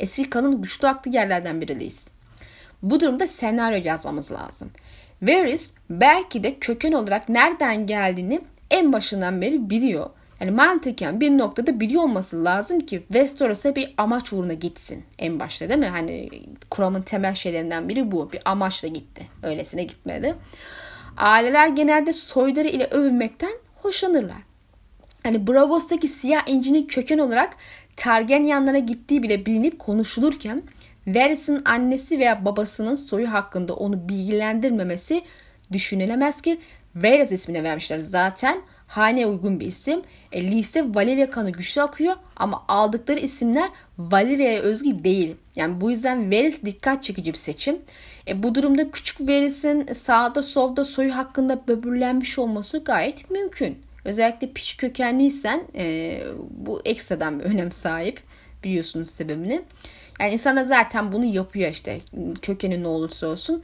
[0.01, 2.09] Eski kanın güçlü aklı yerlerden biriyiz.
[2.83, 4.71] Bu durumda senaryo yazmamız lazım.
[5.23, 10.11] Varys belki de köken olarak nereden geldiğini en başından beri biliyor.
[10.41, 15.69] Yani mantıken bir noktada biliyor olması lazım ki Westeros'a bir amaç uğruna gitsin en başta
[15.69, 15.87] değil mi?
[15.87, 16.31] Hani
[16.71, 18.33] kuramın temel şeylerinden biri bu.
[18.33, 19.27] Bir amaçla gitti.
[19.43, 20.35] Öylesine gitmedi.
[21.17, 23.53] Aileler genelde soyları ile övünmekten
[23.83, 24.43] hoşlanırlar.
[25.23, 27.57] Hani Bravos'taki siyah incinin köken olarak
[27.97, 30.63] Targaryenlara gittiği bile bilinip konuşulurken
[31.07, 35.23] Varys'in annesi veya babasının soyu hakkında onu bilgilendirmemesi
[35.73, 36.61] düşünülemez ki
[36.97, 38.61] Varys ismine vermişler zaten.
[38.87, 40.03] Hane uygun bir isim.
[40.33, 45.37] E, Lise Valeria kanı güçlü akıyor ama aldıkları isimler Valeria'ya özgü değil.
[45.57, 47.79] Yani bu yüzden Varys dikkat çekici bir seçim.
[48.29, 53.79] E, bu durumda küçük Varys'in sağda solda soyu hakkında böbürlenmiş olması gayet mümkün.
[54.05, 56.19] Özellikle piç kökenliysen e,
[56.51, 58.21] bu ekstradan bir önem sahip.
[58.65, 59.63] Biliyorsunuz sebebini.
[60.21, 62.01] Yani insan da zaten bunu yapıyor işte
[62.43, 63.63] kökeni ne olursa olsun.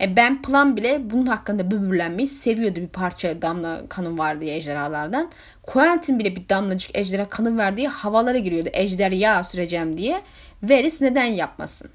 [0.00, 5.30] E ben plan bile bunun hakkında böbürlenmeyi seviyordu bir parça damla kanım var diye ejderhalardan.
[5.62, 8.68] Quentin bile bir damlacık ejderha kanı var diye havalara giriyordu.
[8.72, 10.22] Ejder yağ süreceğim diye.
[10.62, 11.90] Varys neden yapmasın?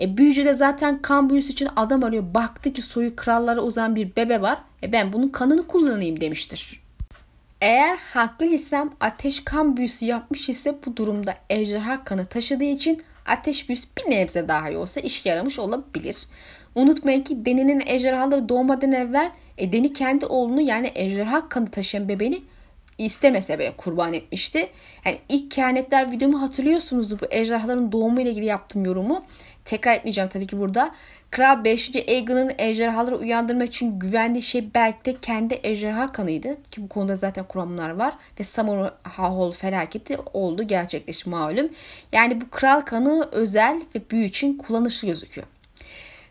[0.00, 2.34] E büyücü de zaten kan büyüsü için adam arıyor.
[2.34, 4.58] Baktı ki soyu krallara uzan bir bebe var.
[4.82, 6.83] E ben bunun kanını kullanayım demiştir.
[7.64, 13.88] Eğer haklıysam ateş kan büyüsü yapmış ise bu durumda ejderha kanı taşıdığı için ateş büyüsü
[13.98, 16.16] bir nebze daha iyi olsa işe yaramış olabilir.
[16.74, 22.42] Unutmayın ki Deni'nin ejderhaları doğmadan evvel e, Deni kendi oğlunu yani ejderha kanı taşıyan bebeğini
[22.98, 24.68] istemese bile kurban etmişti.
[25.04, 29.24] Yani ilk kehanetler videomu hatırlıyorsunuz bu ejderhaların doğumu ile ilgili yaptığım yorumu.
[29.64, 30.94] Tekrar etmeyeceğim tabii ki burada.
[31.34, 31.96] Kral 5.
[31.96, 36.56] Aegon'un ejderhaları uyandırmak için güvendiği şey belki de kendi ejderha kanıydı.
[36.70, 38.14] Ki bu konuda zaten kuramlar var.
[38.40, 41.68] Ve Samur Hahol felaketi oldu gerçekleşti malum.
[42.12, 45.46] Yani bu kral kanı özel ve büyü için kullanışlı gözüküyor.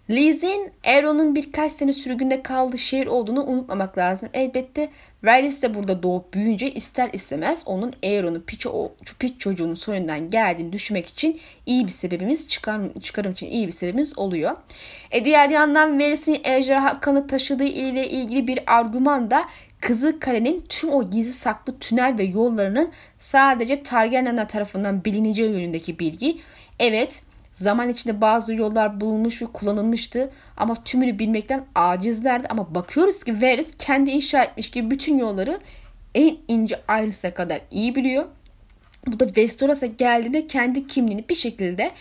[0.10, 4.30] Liz'in Aeron'un birkaç sene sürgünde kaldığı şehir olduğunu unutmamak lazım.
[4.34, 4.90] Elbette
[5.24, 8.68] Varys de burada doğup büyüyünce ister istemez onun Aeron'un piç,
[9.20, 14.20] piç çocuğunun soyundan geldiğini düşünmek için iyi bir sebebimiz çıkar, çıkarım için iyi bir sebebimiz
[14.20, 14.58] oluyor.
[15.12, 19.46] E diğer yandan Varys'in ejderha kanı taşıdığı ile ilgili bir argüman da
[19.82, 26.38] Kızıl Kale'nin tüm o gizli saklı tünel ve yollarının sadece Targaryenler tarafından bilineceği yönündeki bilgi.
[26.80, 27.22] Evet
[27.54, 32.48] Zaman içinde bazı yollar bulunmuş ve kullanılmıştı ama tümünü bilmekten acizlerdi.
[32.50, 35.60] Ama bakıyoruz ki Varys kendi inşa etmiş gibi bütün yolları
[36.16, 38.26] en ince ayrıntıya kadar iyi biliyor.
[39.08, 41.92] Bu da Westeros'a geldiğinde kendi kimliğini bir şekilde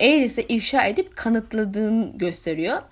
[0.00, 2.82] Aerys'e ifşa edip kanıtladığını gösteriyor.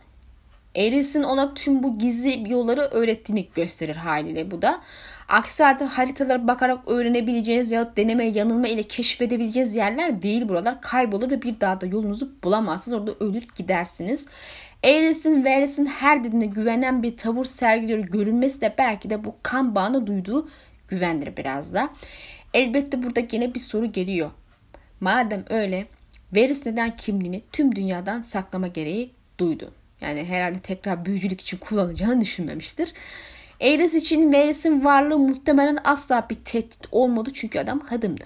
[0.76, 4.80] Aerys'in ona tüm bu gizli yolları öğrettiğini gösterir haliyle bu da.
[5.28, 10.80] Aksi halde haritalara bakarak öğrenebileceğiniz ya deneme yanılma ile keşfedebileceğiniz yerler değil buralar.
[10.80, 12.98] Kaybolur ve bir daha da yolunuzu bulamazsınız.
[12.98, 14.28] Orada ölür gidersiniz.
[14.85, 20.06] Aerys'in Varys'in her dediğine güvenen bir tavır sergiliyor görünmesi de belki de bu kan bağına
[20.06, 20.48] duyduğu
[20.88, 21.90] güvendir biraz da.
[22.54, 24.30] Elbette burada yine bir soru geliyor.
[25.00, 25.87] Madem öyle
[26.33, 29.72] Varys neden kimliğini tüm dünyadan saklama gereği duydu.
[30.01, 32.93] Yani herhalde tekrar büyücülük için kullanacağını düşünmemiştir.
[33.61, 38.25] Aerys için Varys'in varlığı muhtemelen asla bir tehdit olmadı çünkü adam hadımdı.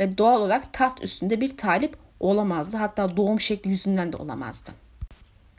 [0.00, 2.76] Ve doğal olarak taht üstünde bir talip olamazdı.
[2.76, 4.70] Hatta doğum şekli yüzünden de olamazdı.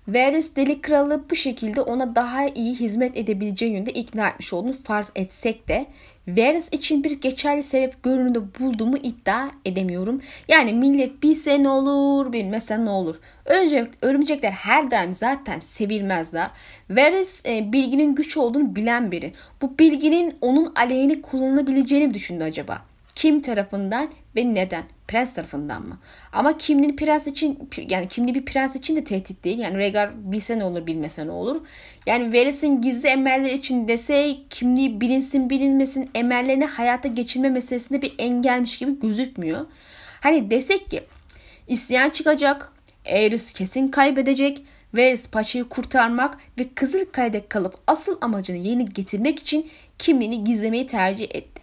[0.07, 5.11] Varys deli kralı bu şekilde ona daha iyi hizmet edebileceği yönde ikna etmiş olduğunu farz
[5.15, 5.85] etsek de
[6.27, 10.21] Varys için bir geçerli sebep görünümde bulduğumu iddia edemiyorum.
[10.47, 13.15] Yani millet bilse ne olur bilmese ne olur.
[13.45, 16.49] Örümcek, örümcekler her daim zaten sevilmezler.
[16.89, 19.33] Varys e, bilginin güç olduğunu bilen biri.
[19.61, 22.81] Bu bilginin onun aleyhine kullanılabileceğini düşündü acaba?
[23.15, 24.83] Kim tarafından ve neden?
[25.07, 25.97] Prens tarafından mı?
[26.33, 29.59] Ama kimliği prens için yani kimliği bir prens için de tehdit değil.
[29.59, 31.61] Yani Rhaegar bilse ne olur bilmese ne olur.
[32.05, 38.77] Yani Varys'in gizli emelleri için dese kimliği bilinsin bilinmesin emellerini hayata geçirme meselesinde bir engelmiş
[38.77, 39.65] gibi gözükmüyor.
[40.21, 41.03] Hani desek ki
[41.67, 42.73] isyan çıkacak,
[43.05, 50.43] Aerys kesin kaybedecek, Varys paçayı kurtarmak ve Kızılkale'de kalıp asıl amacını yerine getirmek için kimliğini
[50.43, 51.61] gizlemeyi tercih etti.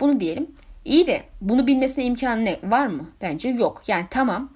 [0.00, 0.46] Bunu diyelim.
[0.84, 3.10] İyi de bunu bilmesine imkanı ne var mı?
[3.22, 3.82] Bence yok.
[3.86, 4.50] Yani tamam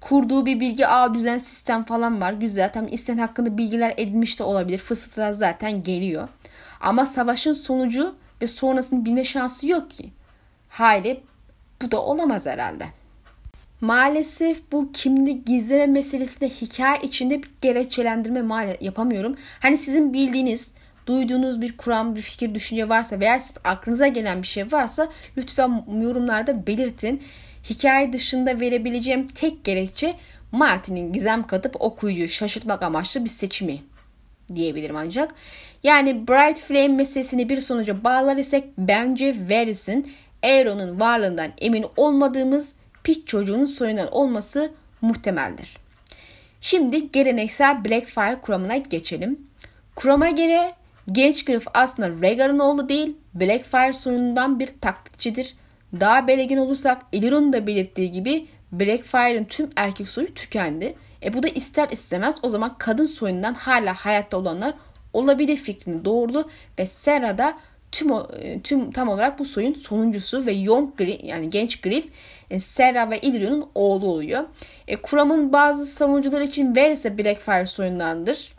[0.00, 2.32] kurduğu bir bilgi ağ düzen sistem falan var.
[2.32, 2.72] Güzel.
[2.72, 4.78] Tam isteyen hakkında bilgiler edinmiş de olabilir.
[4.78, 6.28] Fısıltılar zaten geliyor.
[6.80, 10.10] Ama savaşın sonucu ve sonrasını bilme şansı yok ki.
[10.68, 11.20] Hayli
[11.82, 12.84] bu da olamaz herhalde.
[13.80, 19.36] Maalesef bu kimliği gizleme meselesinde hikaye içinde bir gerekçelendirme yapamıyorum.
[19.60, 20.74] Hani sizin bildiğiniz
[21.06, 26.66] duyduğunuz bir kuram, bir fikir, düşünce varsa veya aklınıza gelen bir şey varsa lütfen yorumlarda
[26.66, 27.22] belirtin.
[27.70, 30.14] Hikaye dışında verebileceğim tek gerekçe
[30.52, 33.82] Martin'in gizem katıp okuyucuyu şaşırtmak amaçlı bir seçimi
[34.54, 35.34] diyebilirim ancak.
[35.82, 40.12] Yani Bright Flame meselesini bir sonuca bağlar isek bence Varys'in
[40.42, 45.76] Aeron'un varlığından emin olmadığımız pit çocuğunun soyundan olması muhtemeldir.
[46.60, 49.38] Şimdi geleneksel Blackfire kuramına geçelim.
[49.94, 50.72] Kurama göre
[51.12, 55.54] Genç Griff aslında Rhaegar'ın oğlu değil, Blackfire sorunundan bir taklitçidir.
[56.00, 60.94] Daha belirgin olursak Illyrian'ın da belirttiği gibi Blackfire'ın tüm erkek soyu tükendi.
[61.22, 64.74] E bu da ister istemez o zaman kadın soyundan hala hayatta olanlar
[65.12, 67.58] olabilir fikrini doğurdu ve Serra
[67.92, 72.06] tüm e, tüm tam olarak bu soyun sonuncusu ve Young Griff yani genç Griff
[72.50, 74.44] e, Serra ve Illyrio'nun oğlu oluyor.
[74.88, 78.53] E, kuramın bazı savunucular için Varys Blackfire soyundandır.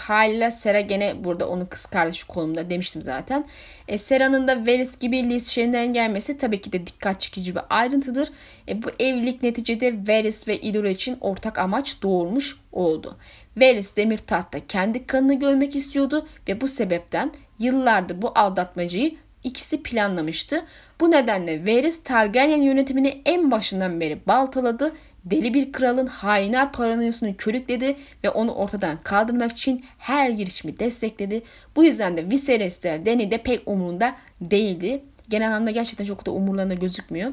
[0.00, 3.44] Haliyle Sera gene burada onun kız kardeşi konumda demiştim zaten.
[3.88, 8.28] E, Sera'nın da Varys gibi Liz Shen'den gelmesi tabii ki de dikkat çekici bir ayrıntıdır.
[8.68, 13.16] E, bu evlilik neticede Varys ve Illyrio için ortak amaç doğurmuş oldu.
[13.56, 20.64] Varys demir tahtta kendi kanını görmek istiyordu ve bu sebepten yıllardır bu aldatmacayı ikisi planlamıştı.
[21.00, 24.92] Bu nedenle Varys Targaryen yönetimini en başından beri baltaladı
[25.26, 31.42] deli bir kralın hainler paranoyasını körükledi ve onu ortadan kaldırmak için her girişimi destekledi.
[31.76, 35.02] Bu yüzden de Viserys de Dany de pek umurunda değildi.
[35.28, 37.32] Genel anlamda gerçekten çok da umurlarında gözükmüyor.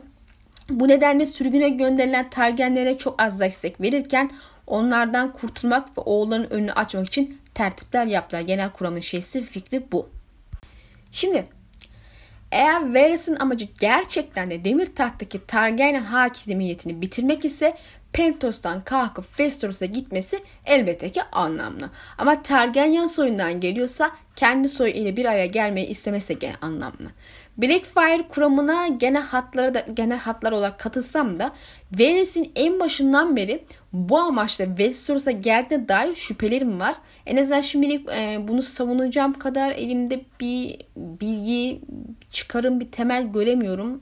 [0.70, 4.32] Bu nedenle sürgüne gönderilen Targaryenlere çok az destek verirken
[4.68, 8.42] onlardan kurtulmak ve oğulların önünü açmak için tertipler yaptılar.
[8.42, 10.10] Genel kuramın şeysi fikri bu.
[11.12, 11.46] Şimdi
[12.54, 17.78] eğer Varys'in amacı gerçekten de demir tahttaki Targaryen hakimiyetini bitirmek ise
[18.14, 21.90] Pentos'tan kalkıp Westeros'a gitmesi elbette ki anlamlı.
[22.18, 27.12] Ama Targaryen soyundan geliyorsa kendi soyu ile bir araya gelmeyi istemesi gene anlamlı.
[27.58, 31.52] Blackfire kuramına genel hatlara da genel hatlar olarak katılsam da
[31.92, 33.64] Varys'in en başından beri
[33.94, 36.96] bu amaçla Westeros'a geldiğine dair şüphelerim var.
[37.26, 41.82] En azından şimdilik e, bunu savunacağım kadar elimde bir bilgi,
[42.32, 44.02] çıkarım, bir temel göremiyorum.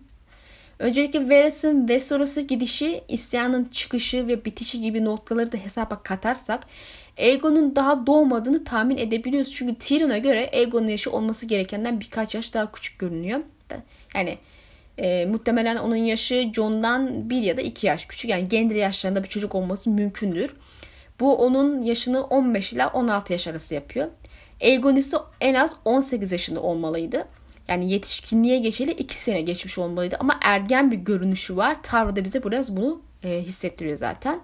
[0.79, 6.67] Öncelikle Varys'in Westeros'a gidişi, isyanın çıkışı ve bitişi gibi noktaları da hesaba katarsak
[7.19, 9.55] Aegon'un daha doğmadığını tahmin edebiliyoruz.
[9.55, 13.39] Çünkü Tyrion'a göre Aegon'un yaşı olması gerekenden birkaç yaş daha küçük görünüyor.
[14.15, 14.37] Yani
[14.97, 18.31] e, muhtemelen onun yaşı John'dan bir ya da iki yaş küçük.
[18.31, 20.55] Yani Gendry yaşlarında bir çocuk olması mümkündür.
[21.19, 24.07] Bu onun yaşını 15 ile 16 yaş arası yapıyor.
[24.61, 27.27] Aegon ise en az 18 yaşında olmalıydı.
[27.67, 30.17] Yani yetişkinliğe geçeli 2 sene geçmiş olmalıydı.
[30.19, 31.83] Ama ergen bir görünüşü var.
[31.83, 34.41] Tavrı da bize biraz bunu e, hissettiriyor zaten.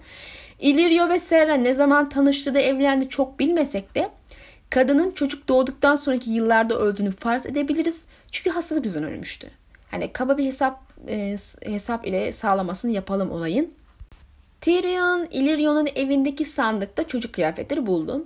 [0.59, 4.09] Illyrio ve Serra ne zaman tanıştı da evlendi çok bilmesek de
[4.69, 8.05] kadının çocuk doğduktan sonraki yıllarda öldüğünü farz edebiliriz.
[8.31, 9.51] Çünkü hastalık yüzünden ölmüştü.
[9.91, 13.73] Hani kaba bir hesap e, hesap ile sağlamasını yapalım olayın.
[14.61, 18.25] Tyrion, Illyrio'nun evindeki sandıkta çocuk kıyafetleri buldu.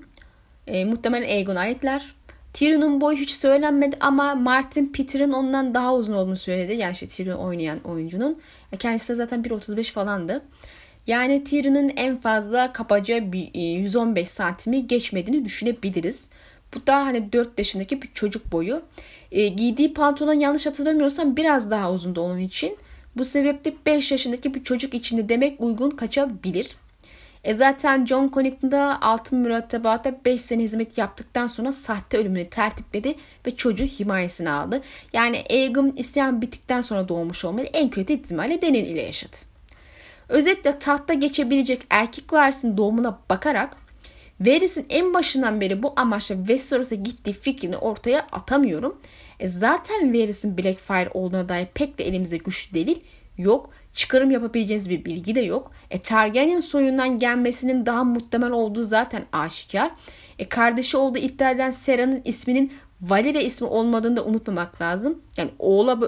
[0.67, 2.15] E, muhtemelen Aegon aitler.
[2.53, 6.73] Tyrion'un boyu hiç söylenmedi ama Martin Peter'ın ondan daha uzun olduğunu söyledi.
[6.73, 8.41] Yani işte Tyrion oynayan oyuncunun.
[8.79, 10.41] Kendisi de zaten 1.35 falandı.
[11.07, 13.17] Yani Tyrion'un en fazla kabaca
[13.53, 16.29] 115 e, santimi geçmediğini düşünebiliriz.
[16.75, 18.81] Bu da hani 4 yaşındaki bir çocuk boyu.
[19.31, 22.77] E, giydiği pantolon yanlış hatırlamıyorsam biraz daha uzundu onun için.
[23.17, 26.75] Bu sebeple 5 yaşındaki bir çocuk için de demek uygun kaçabilir.
[27.43, 33.15] E zaten John Connington'da altın mürettebatta 5 sene hizmet yaptıktan sonra sahte ölümünü tertipledi
[33.47, 34.81] ve çocuğu himayesine aldı.
[35.13, 39.37] Yani Aegon isyan bittikten sonra doğmuş olmalı en kötü ihtimalle Deniz ile yaşadı.
[40.29, 43.77] Özetle tahta geçebilecek erkek varisinin doğumuna bakarak
[44.45, 48.97] Varys'in en başından beri bu amaçla Westeros'a gittiği fikrini ortaya atamıyorum.
[49.39, 52.97] E zaten Varys'in Blackfire olduğuna dair pek de elimizde güçlü delil
[53.37, 53.69] yok.
[53.93, 55.71] Çıkarım yapabileceğimiz bir bilgi de yok.
[55.89, 59.91] E Targaryen soyundan gelmesinin daha muhtemel olduğu zaten aşikar.
[60.39, 65.21] E kardeşi olduğu iddia edilen Sera'nın isminin Valeria ismi olmadığını da unutmamak lazım.
[65.37, 65.99] Yani oğula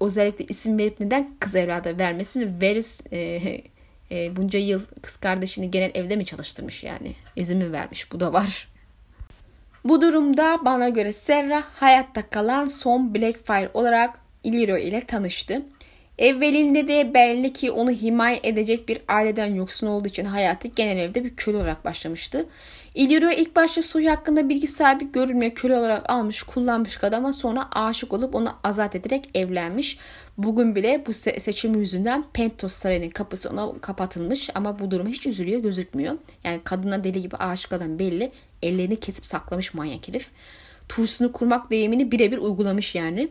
[0.00, 3.40] özellikle isim verip neden kız evlada vermesi ve Varys e,
[4.12, 7.14] e, bunca yıl kız kardeşini genel evde mi çalıştırmış yani?
[7.36, 8.12] İzin mi vermiş?
[8.12, 8.68] Bu da var.
[9.84, 15.62] Bu durumda bana göre Serra hayatta kalan son Blackfire olarak Illyrio ile tanıştı.
[16.22, 21.24] Evvelinde de belli ki onu himaye edecek bir aileden yoksun olduğu için hayatı genel evde
[21.24, 22.46] bir köle olarak başlamıştı.
[22.94, 28.12] Illyrio ilk başta soyu hakkında bilgi sahibi görülmüyor köle olarak almış kullanmış adama sonra aşık
[28.12, 29.98] olup onu azat ederek evlenmiş.
[30.38, 35.26] Bugün bile bu se- seçim yüzünden Pentos Sarayı'nın kapısı ona kapatılmış ama bu duruma hiç
[35.26, 36.14] üzülüyor gözükmüyor.
[36.44, 38.32] Yani kadına deli gibi aşık adam belli
[38.62, 40.30] ellerini kesip saklamış manyak herif.
[40.88, 43.28] Turşusunu kurmak deyimini birebir uygulamış yani.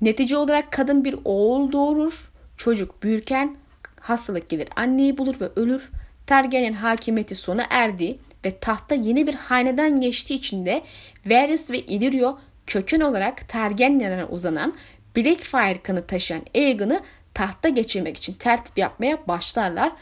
[0.00, 2.30] Netice olarak kadın bir oğul doğurur.
[2.56, 3.56] Çocuk büyürken
[4.00, 5.90] hastalık gelir anneyi bulur ve ölür.
[6.26, 10.82] Tergen'in hakimiyeti sona erdi ve tahta yeni bir hanedan geçtiği için de
[11.26, 14.74] Varys ve Illyrio kökün olarak Targaryenlere uzanan
[15.16, 17.00] Blackfire kanı taşıyan Aegon'u
[17.34, 19.92] tahta geçirmek için tertip yapmaya başlarlar.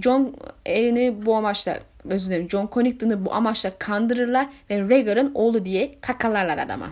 [0.00, 0.36] John
[0.66, 6.58] Erin'i bu amaçla özür dilerim John Connington'ı bu amaçla kandırırlar ve Rhaegar'ın oğlu diye kakalarlar
[6.58, 6.86] adama.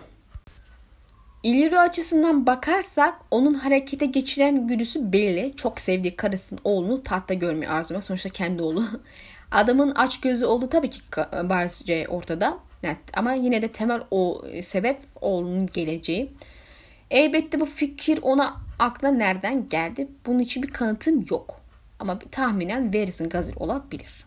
[1.43, 5.53] İleri açısından bakarsak onun harekete geçiren güdüsü belli.
[5.55, 8.01] Çok sevdiği karısının oğlunu tahta görmeyi arzuluyor.
[8.01, 8.83] Sonuçta kendi oğlu.
[9.51, 11.01] Adamın aç gözü olduğu tabii ki
[11.43, 12.57] barizce ortada.
[12.83, 16.31] Yani, ama yine de temel o sebep oğlunun geleceği.
[17.11, 20.07] Elbette bu fikir ona aklına nereden geldi?
[20.25, 21.61] Bunun için bir kanıtım yok.
[21.99, 24.25] Ama tahminen Varys'in gazir olabilir.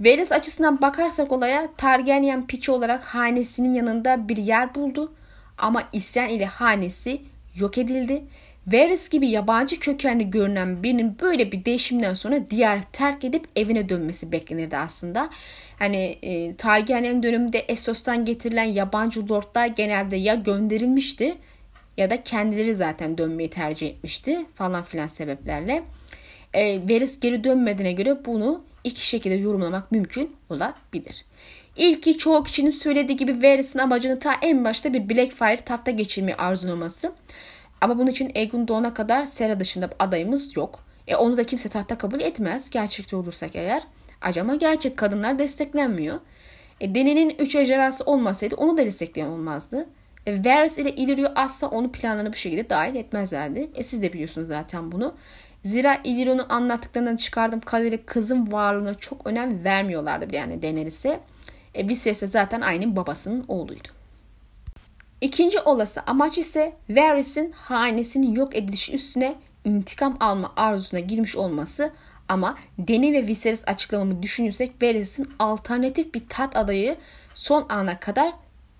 [0.00, 5.12] Varys açısından bakarsak olaya Targaryen piçi olarak hanesinin yanında bir yer buldu
[5.58, 7.20] ama isyan ile hanesi
[7.54, 8.22] yok edildi.
[8.66, 14.32] Varys gibi yabancı kökenli görünen birinin böyle bir değişimden sonra diyar terk edip evine dönmesi
[14.32, 15.30] beklenirdi aslında.
[15.78, 21.34] Hani e, Targaryen döneminde Essos'tan getirilen yabancı lordlar genelde ya gönderilmişti
[21.96, 25.82] ya da kendileri zaten dönmeyi tercih etmişti falan filan sebeplerle.
[26.54, 31.24] E, Varys geri dönmediğine göre bunu iki şekilde yorumlamak mümkün olabilir.
[31.76, 37.12] İlki çoğu kişinin söylediği gibi Varys'in amacını ta en başta bir Blackfire tahta geçirmeyi arzulaması.
[37.80, 40.84] Ama bunun için Aegon doğana kadar Sera dışında adayımız yok.
[41.08, 43.82] E onu da kimse tahta kabul etmez gerçekçi olursak eğer.
[44.20, 46.20] Acaba gerçek kadınlar desteklenmiyor.
[46.80, 49.86] E, Deni'nin 3 ejderhası olmasaydı onu da destekleyen olmazdı.
[50.26, 53.70] E, Varys ile Illyrio asla onu planlarına bu şekilde dahil etmezlerdi.
[53.74, 55.14] E, siz de biliyorsunuz zaten bunu.
[55.64, 61.20] Zira Illyrio'nun anlattıklarından çıkardığım kadarıyla kızın varlığına çok önem vermiyorlardı yani Daenerys'e.
[61.74, 63.88] E, Viserys de zaten aynı babasının oğluydu.
[65.20, 69.34] İkinci olası amaç ise Varys'in hanesinin yok edilişi üstüne
[69.64, 71.92] intikam alma arzusuna girmiş olması
[72.28, 76.96] ama Dany ve Viserys açıklamamı düşünürsek Varys'in alternatif bir tat adayı
[77.34, 78.32] son ana kadar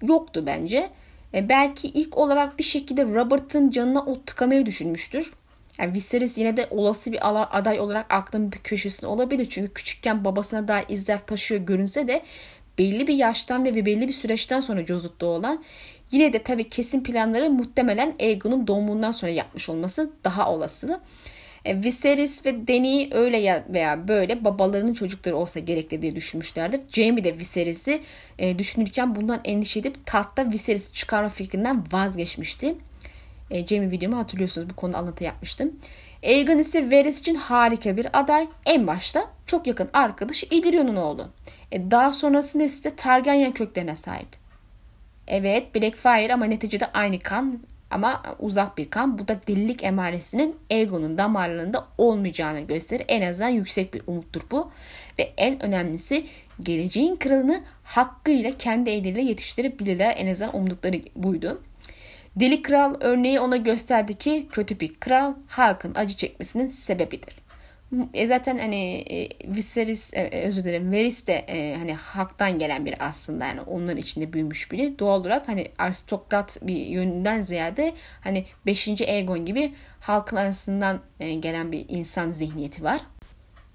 [0.02, 0.90] yoktu bence.
[1.34, 5.32] E, belki ilk olarak bir şekilde Robert'ın canına o tıkamayı düşünmüştür.
[5.78, 7.18] Yani Viserys yine de olası bir
[7.58, 9.46] aday olarak aklının bir köşesinde olabilir.
[9.50, 12.22] Çünkü küçükken babasına daha izler taşıyor görünse de
[12.78, 15.64] belli bir yaştan ve belli bir süreçten sonra Josut'ta olan
[16.10, 21.00] yine de tabii kesin planları muhtemelen Aegon'un doğumundan sonra yapmış olması daha olası.
[21.64, 26.80] E, Viserys ve Dany öyle ya veya böyle babalarının çocukları olsa gerekli diye düşünmüşlerdir.
[26.92, 28.00] Jaime de Viserys'i
[28.38, 32.74] e, düşünürken bundan endişe edip tahtta Viserys'i çıkarma fikrinden vazgeçmişti.
[33.50, 35.72] E, Jaime videomu hatırlıyorsunuz bu konuda anlatı yapmıştım.
[36.24, 38.48] Aegon ise Varys için harika bir aday.
[38.66, 41.28] En başta çok yakın arkadaş Illyrio'nun oğlu.
[41.72, 44.28] E, daha sonrasında ise Targaryen köklerine sahip.
[45.28, 47.58] Evet Blackfire ama neticede aynı kan
[47.90, 49.18] ama uzak bir kan.
[49.18, 53.04] Bu da delilik emaresinin Aegon'un damarlarında olmayacağını gösterir.
[53.08, 54.70] En azından yüksek bir umuttur bu.
[55.18, 56.26] Ve en önemlisi
[56.62, 60.14] geleceğin kralını hakkıyla kendi elleriyle yetiştirebilirler.
[60.16, 61.62] En azından umdukları buydu.
[62.36, 67.34] Deli kral örneği ona gösterdi ki kötü bir kral halkın acı çekmesinin sebebidir.
[68.14, 72.86] E zaten hani e, Viserys e, e, özür dilerim Varys de e, hani haktan gelen
[72.86, 74.98] biri aslında yani onların içinde büyümüş biri.
[74.98, 78.88] Doğal olarak hani aristokrat bir yönünden ziyade hani 5.
[79.00, 83.00] Aegon gibi halkın arasından e, gelen bir insan zihniyeti var.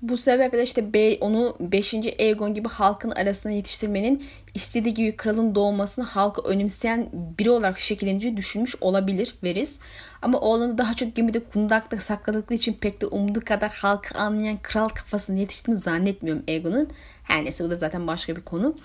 [0.02, 1.94] Bu sebeple işte bey onu 5.
[1.94, 4.24] Aegon gibi halkın arasına yetiştirmenin
[4.54, 9.80] istediği gibi kralın doğmasını halkı önemseyen biri olarak şekilleneceği düşünmüş olabilir Veris.
[10.22, 14.90] Ama oğlanı daha çok gemide kundakta sakladıkları için pek de umduğu kadar halkı anlayan kral
[14.90, 16.90] kafasını yetiştiğini zannetmiyorum Aegon'un.
[17.24, 18.76] Her neyse bu da zaten başka bir konu.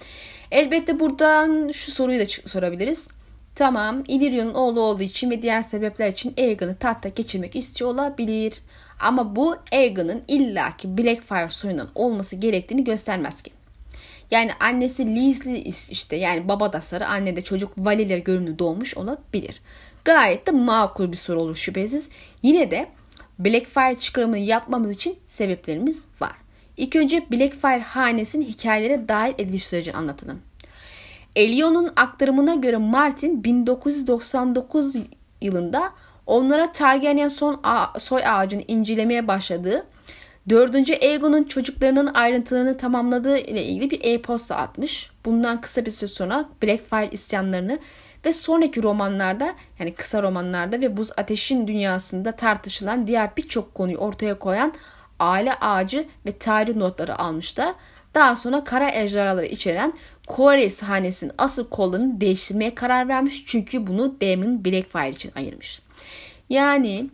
[0.51, 3.09] Elbette buradan şu soruyu da sorabiliriz.
[3.55, 8.55] Tamam Illyrio'nun oğlu olduğu için ve diğer sebepler için Aegon'u tahta geçirmek istiyor olabilir.
[9.05, 13.51] Ama bu Aegon'un illaki Blackfire soyundan olması gerektiğini göstermez ki.
[14.31, 19.61] Yani annesi Leasley işte yani baba da sarı anne de çocuk valiler görünümlü doğmuş olabilir.
[20.05, 22.11] Gayet de makul bir soru olur şüphesiz.
[22.43, 22.87] Yine de
[23.39, 26.37] Blackfire çıkarımını yapmamız için sebeplerimiz var.
[26.77, 30.41] İlk önce Blackfire hanesinin hikayelere dahil ediliş sürecini anlatalım.
[31.37, 34.97] Elion'un aktarımına göre Martin 1999
[35.41, 35.93] yılında
[36.27, 37.63] onlara Targaryen son
[37.99, 39.87] soy ağacını incelemeye başladığı
[40.49, 40.91] 4.
[41.03, 45.11] Aegon'un çocuklarının ayrıntılarını tamamladığı ile ilgili bir e-posta atmış.
[45.25, 47.79] Bundan kısa bir süre sonra Blackfire isyanlarını
[48.25, 54.39] ve sonraki romanlarda yani kısa romanlarda ve Buz Ateş'in dünyasında tartışılan diğer birçok konuyu ortaya
[54.39, 54.73] koyan
[55.19, 57.75] aile ağacı ve tarih notları almışlar.
[58.15, 59.93] Daha sonra kara ejderhaları içeren
[60.27, 63.45] Kore hanesinin asıl kollarını değiştirmeye karar vermiş.
[63.47, 65.84] Çünkü bunu Damon Blackfire için ayırmış.
[66.51, 67.11] Yani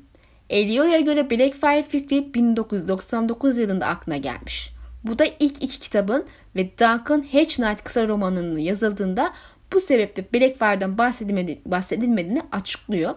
[0.51, 4.73] Elio'ya göre Blackfire fikri 1999 yılında aklına gelmiş.
[5.05, 6.25] Bu da ilk iki kitabın
[6.57, 9.33] ve Duncan Hedge Knight kısa romanının yazıldığında
[9.73, 13.15] bu sebeple Blackfire'dan bahsedilmedi, bahsedilmediğini açıklıyor.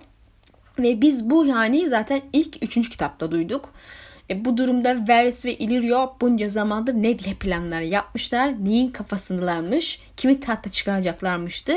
[0.79, 3.73] Ve biz bu yani zaten ilk üçüncü kitapta duyduk.
[4.29, 10.39] E, bu durumda Varys ve Illyrio bunca zamandır ne diye planlar yapmışlar, neyin kafasındalarmış, kimi
[10.39, 11.73] tahta çıkaracaklarmıştı.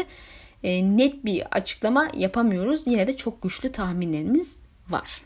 [0.67, 2.87] E, net bir açıklama yapamıyoruz.
[2.87, 5.23] Yine de çok güçlü tahminlerimiz var.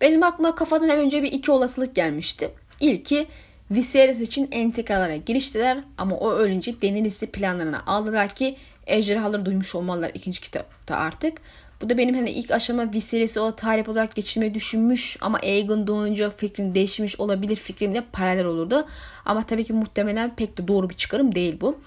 [0.00, 2.50] Benim aklıma kafadan önce bir iki olasılık gelmişti.
[2.80, 3.26] İlki
[3.70, 8.56] Viserys için entrikalara giriştiler ama o ölünce Daenerys'i planlarına aldılar ki
[8.86, 11.38] ejderhaları duymuş olmalılar ikinci kitapta artık.
[11.82, 16.30] Bu da benim hani ilk aşama Viserys'i o talip olarak geçirmeyi düşünmüş ama Aegon doğunca
[16.30, 18.86] fikrini değişmiş olabilir fikrimle paralel olurdu.
[19.24, 21.78] Ama tabii ki muhtemelen pek de doğru bir çıkarım değil bu.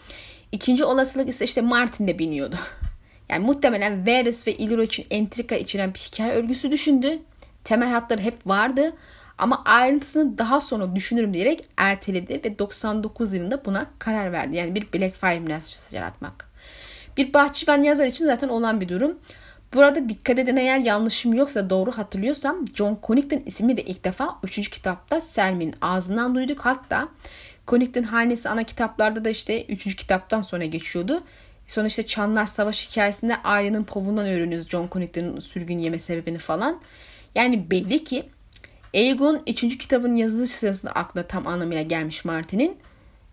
[0.53, 2.55] İkinci olasılık ise işte Martin de biniyordu.
[3.29, 7.19] Yani muhtemelen Varys ve Illyrio için entrika içeren bir hikaye örgüsü düşündü.
[7.63, 8.93] Temel hatları hep vardı
[9.37, 14.55] ama ayrıntısını daha sonra düşünürüm diyerek erteledi ve 99 yılında buna karar verdi.
[14.55, 16.49] Yani bir Blackfire münasebesi yaratmak.
[17.17, 19.19] Bir bahçıvan yazar için zaten olan bir durum.
[19.73, 24.69] Burada dikkat edin eğer yanlışım yoksa doğru hatırlıyorsam John Connington ismi de ilk defa 3.
[24.69, 26.59] kitapta Selmin'in ağzından duyduk.
[26.59, 27.07] Hatta
[27.67, 29.95] Connington hanesi ana kitaplarda da işte 3.
[29.95, 31.23] kitaptan sonra geçiyordu.
[31.67, 36.81] Sonra işte Çanlar Savaş hikayesinde Arya'nın povundan öğreniyoruz John Connington'ın sürgün yeme sebebini falan.
[37.35, 38.23] Yani belli ki
[38.93, 39.77] Aegon 3.
[39.77, 42.77] kitabın yazılış sırasında akla tam anlamıyla gelmiş Martin'in.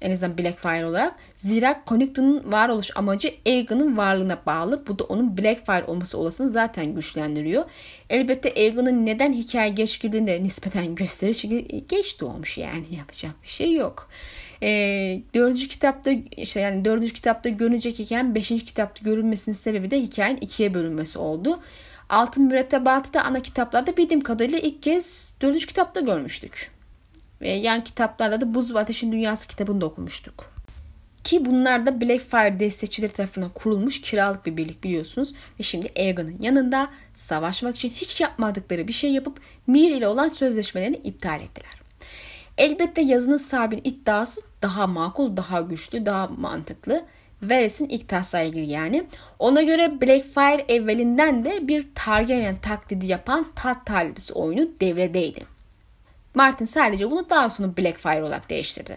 [0.01, 1.15] En azından Blackfire olarak.
[1.37, 4.87] Zira Connington'un varoluş amacı Aegon'un varlığına bağlı.
[4.87, 7.65] Bu da onun Blackfire olması olasılığını zaten güçlendiriyor.
[8.11, 11.35] Elbette Aegon'un neden hikaye geç girdiğini de nispeten gösterir.
[11.35, 14.09] Çünkü geç doğmuş yani yapacak bir şey yok.
[14.63, 14.69] E,
[15.35, 20.75] dördüncü kitapta işte yani dördüncü kitapta görünecek iken beşinci kitapta görünmesinin sebebi de hikayenin ikiye
[20.75, 21.61] bölünmesi oldu.
[22.09, 26.80] Altın mürettebatı da ana kitaplarda bildiğim kadarıyla ilk kez dördüncü kitapta görmüştük.
[27.41, 30.53] Ve yan kitaplarda da Buz ve Ateşin Dünyası kitabını da okumuştuk.
[31.25, 35.35] Ki bunlar da Blackfire destekçileri tarafından kurulmuş kiralık bir birlik biliyorsunuz.
[35.61, 40.97] Ve şimdi Aegon'un yanında savaşmak için hiç yapmadıkları bir şey yapıp Mir ile olan sözleşmelerini
[40.97, 41.81] iptal ettiler.
[42.59, 47.05] Elbette yazının sahibinin iddiası daha makul, daha güçlü, daha mantıklı.
[47.43, 49.07] Varys'in ilk taslağı ilgili yani.
[49.39, 55.50] Ona göre Blackfire evvelinden de bir Targaryen taklidi yapan tat talibisi oyunu devredeydi.
[56.35, 58.97] Martin sadece bunu daha sonra Blackfire olarak değiştirdi.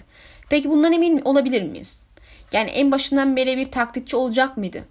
[0.50, 2.04] Peki bundan emin olabilir miyiz?
[2.52, 4.84] Yani en başından beri bir taklitçi olacak mıydı?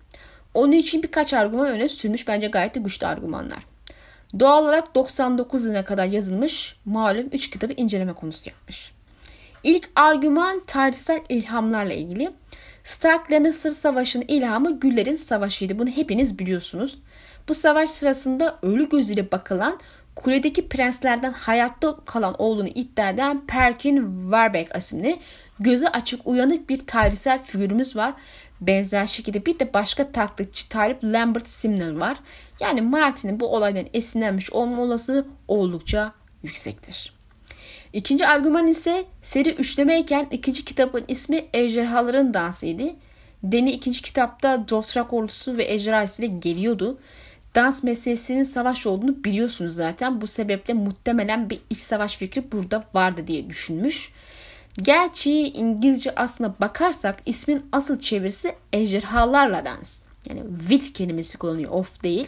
[0.55, 3.66] Onun için birkaç argüman öne sürmüş bence gayet de güçlü argümanlar.
[4.40, 8.93] Doğal olarak 99 yılına kadar yazılmış malum 3 kitabı inceleme konusu yapmış.
[9.64, 12.30] İlk argüman tarihsel ilhamlarla ilgili.
[12.84, 15.78] Stark Lannister Savaşı'nın ilhamı Güllerin Savaşı'ydı.
[15.78, 16.99] Bunu hepiniz biliyorsunuz.
[17.49, 19.80] Bu savaş sırasında ölü gözüyle bakılan
[20.15, 25.19] kuledeki prenslerden hayatta kalan oğlunu iddia eden Perkin Warbeck isimli
[25.61, 28.15] gözü açık uyanık bir tarihsel figürümüz var.
[28.61, 32.17] Benzer şekilde bir de başka taklitçi Talip Lambert Simnel var.
[32.61, 37.15] Yani Martin'in bu olaydan esinlenmiş olma olasılığı oldukça yüksektir.
[37.93, 42.85] İkinci argüman ise seri üçlemeyken ikinci kitabın ismi Ejderhaların Dansı'ydı.
[43.43, 46.99] Deni ikinci kitapta Dothrak ordusu ve ejderha ile geliyordu.
[47.55, 50.21] Dans meselesinin savaş olduğunu biliyorsunuz zaten.
[50.21, 54.13] Bu sebeple muhtemelen bir iç savaş fikri burada vardı diye düşünmüş.
[54.79, 60.01] Gerçi İngilizce aslına bakarsak ismin asıl çevirisi ejderhalarla dans.
[60.29, 62.27] Yani with kelimesi kullanıyor of değil.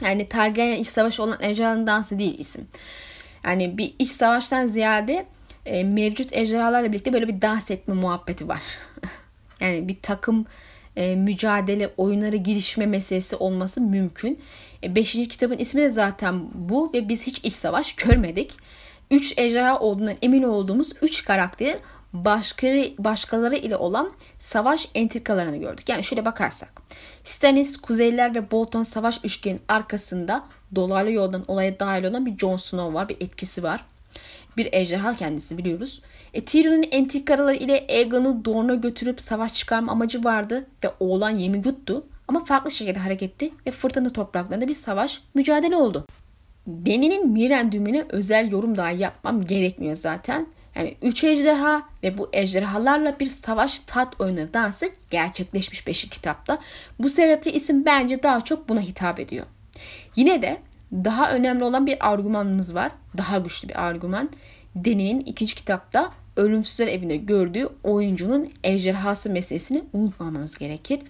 [0.00, 2.68] Yani Targaryen iç savaşı olan ejderhanın dansı değil isim.
[3.44, 5.26] Yani bir iç savaştan ziyade
[5.66, 8.62] e, mevcut ejderhalarla birlikte böyle bir dans etme muhabbeti var.
[9.60, 10.46] yani bir takım
[10.98, 14.40] e, mücadele, oyunları girişme meselesi olması mümkün.
[14.84, 18.52] E, beşinci kitabın ismi de zaten bu ve biz hiç iç savaş görmedik.
[19.10, 21.78] Üç ejderha olduğundan emin olduğumuz üç karakterin
[22.12, 25.88] başkaları, başkaları ile olan savaş entrikalarını gördük.
[25.88, 26.72] Yani şöyle bakarsak.
[27.24, 30.44] Stannis, Kuzeyliler ve Bolton savaş üçgenin arkasında
[30.74, 33.08] dolaylı yoldan olaya dahil olan bir Jon Snow var.
[33.08, 33.84] Bir etkisi var.
[34.56, 36.02] Bir ejderha kendisi biliyoruz.
[36.38, 42.06] E, Tyrion'un entrikaları ile Aegon'u Dorne'a götürüp savaş çıkarma amacı vardı ve oğlan yemi yuttu.
[42.28, 46.06] Ama farklı şekilde hareketti ve fırtına topraklarında bir savaş mücadele oldu.
[46.66, 50.46] Deni'nin Miren düğümüne özel yorum daha yapmam gerekmiyor zaten.
[50.74, 56.08] Yani üç ejderha ve bu ejderhalarla bir savaş tat oyunu dansı gerçekleşmiş 5.
[56.08, 56.58] kitapta.
[56.98, 59.46] Bu sebeple isim bence daha çok buna hitap ediyor.
[60.16, 60.56] Yine de
[60.92, 62.92] daha önemli olan bir argümanımız var.
[63.16, 64.30] Daha güçlü bir argüman.
[64.74, 71.00] Deni'nin ikinci kitapta Ölümsüzler evinde gördüğü oyuncunun ejderhası meselesini unutmamamız gerekir.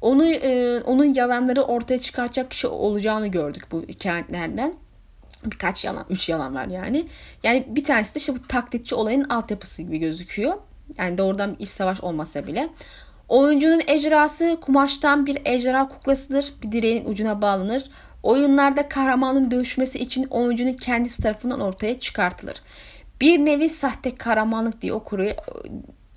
[0.00, 4.74] Onu e, onun yalanları ortaya çıkaracak kişi olacağını gördük bu hikayelerden.
[5.44, 7.06] Birkaç yalan, üç yalan var yani.
[7.42, 10.54] Yani bir tanesi de işte bu taklitçi olayın altyapısı gibi gözüküyor.
[10.98, 12.68] Yani doğrudan bir iç savaş olmasa bile.
[13.28, 16.54] Oyuncunun ejderhası kumaştan bir ejderha kuklasıdır.
[16.62, 17.84] Bir direğin ucuna bağlanır.
[18.22, 22.62] Oyunlarda kahramanın dövüşmesi için oyuncunun kendisi tarafından ortaya çıkartılır.
[23.20, 25.26] Bir nevi sahte kahramanlık diye okuru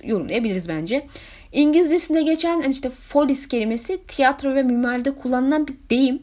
[0.03, 1.07] yorumlayabiliriz bence.
[1.51, 6.21] İngilizcesinde geçen işte folis kelimesi tiyatro ve mimaride kullanılan bir deyim.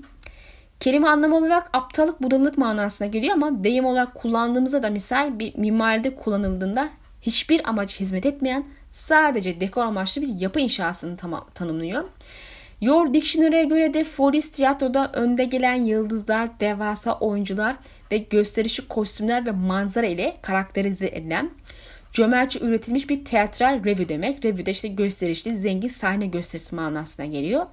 [0.81, 6.15] Kelime anlamı olarak aptallık, budalalık manasına geliyor ama deyim olarak kullandığımızda da misal bir mimaride
[6.15, 6.89] kullanıldığında
[7.23, 12.05] hiçbir amaç hizmet etmeyen sadece dekor amaçlı bir yapı inşasını tam- tanımlıyor.
[12.81, 17.77] Your Dictionary'e göre de Forest tiyatroda önde gelen yıldızlar, devasa oyuncular
[18.13, 21.51] ve gösterişli kostümler ve manzara ile karakterize edilen
[22.13, 24.45] cömertçe üretilmiş bir teatral revü demek.
[24.45, 27.67] Revü de işte gösterişli, zengin sahne gösterisi manasına geliyor.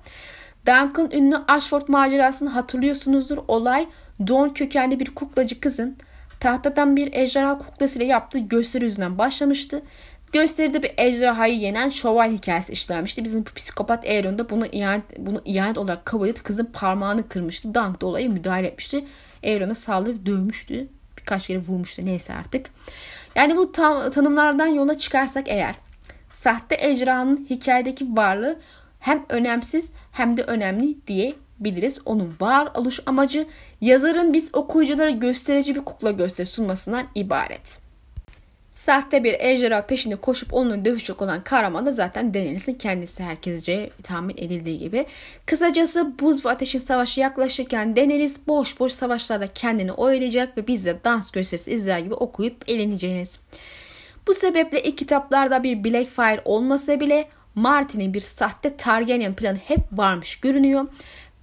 [0.67, 3.37] Duncan ünlü Ashford macerasını hatırlıyorsunuzdur.
[3.47, 3.87] Olay
[4.19, 5.97] Dawn kökenli bir kuklacı kızın
[6.39, 9.81] tahtadan bir ejderha kuklasıyla yaptığı gösteri yüzünden başlamıştı.
[10.33, 13.23] Gösteride bir ejderhayı yenen şövalye hikayesi işlenmişti.
[13.23, 17.73] Bizim psikopat Aaron da bunu ihanet, bunu ihanet olarak kabul edip kızın parmağını kırmıştı.
[17.73, 19.05] Dunk da olaya müdahale etmişti.
[19.43, 20.87] Aaron'a saldırıp dövmüştü.
[21.17, 22.69] Birkaç kere vurmuştu neyse artık.
[23.35, 25.75] Yani bu tam, tanımlardan yola çıkarsak eğer
[26.29, 28.59] sahte ejderhanın hikayedeki varlığı
[28.99, 32.01] hem önemsiz hem de önemli diyebiliriz.
[32.05, 33.47] Onun var oluş amacı
[33.81, 37.86] yazarın biz okuyuculara gösterici bir kukla gösteri sunmasından ibaret.
[38.77, 44.37] Sahte bir ejderha peşinde koşup onunla dövüşecek olan kahraman da zaten Daenerys'in kendisi herkesce tahmin
[44.37, 45.05] edildiği gibi.
[45.45, 51.03] Kısacası buz ve ateşin savaşı yaklaşırken Daenerys boş boş savaşlarda kendini oyalayacak ve biz de
[51.03, 53.39] dans gösterisi izler gibi okuyup eğleneceğiz.
[54.27, 60.39] Bu sebeple ilk kitaplarda bir Blackfire olmasa bile Martin'in bir sahte Targaryen planı hep varmış
[60.39, 60.87] görünüyor.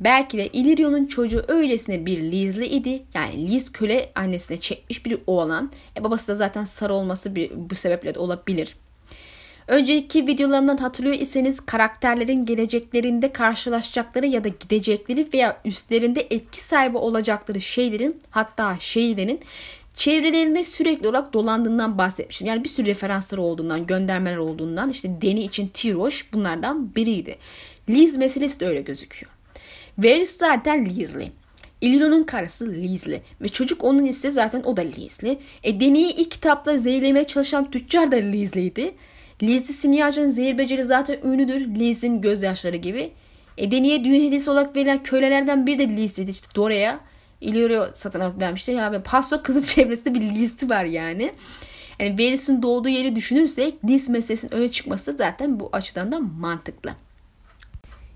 [0.05, 3.03] Belki de Illyrio'nun çocuğu öylesine bir Liz'li idi.
[3.15, 5.71] Yani Liz köle annesine çekmiş bir oğlan.
[5.97, 8.77] E babası da zaten sarı olması bir, bu sebeple de olabilir.
[9.69, 17.61] Önceki videolarımdan hatırlıyor iseniz karakterlerin geleceklerinde karşılaşacakları ya da gidecekleri veya üstlerinde etki sahibi olacakları
[17.61, 19.41] şeylerin hatta şeylerin
[19.95, 22.47] çevrelerinde sürekli olarak dolandığından bahsetmiştim.
[22.47, 27.37] Yani bir sürü referansları olduğundan, göndermeler olduğundan işte Deni için Tiroş bunlardan biriydi.
[27.89, 29.34] Liz meselesi de öyle gözüküyor.
[29.99, 31.33] Varys zaten Liz'li.
[31.81, 35.39] Illyria'nın karısı Liz'li ve çocuk onun ise zaten o da Liz'li.
[35.63, 38.95] E Deni'yi ilk kitapta zehirlemeye çalışan tüccar da Liz'liydi.
[39.43, 41.61] Liz'li simyacının zehir beceri zaten ünlüdür.
[41.61, 43.13] Liz'in gözyaşları gibi.
[43.59, 47.01] E Deni'ye düğün hediyesi olarak verilen kölelerden biri de Liz'liydi işte Dora'ya.
[47.41, 48.73] Illyria satın alıp vermişti.
[48.73, 51.33] Ya ve Paso kızı çevresinde bir listi var yani.
[51.99, 56.91] Hani Varys'in doğduğu yeri düşünürsek Liz meselesinin öne çıkması zaten bu açıdan da mantıklı.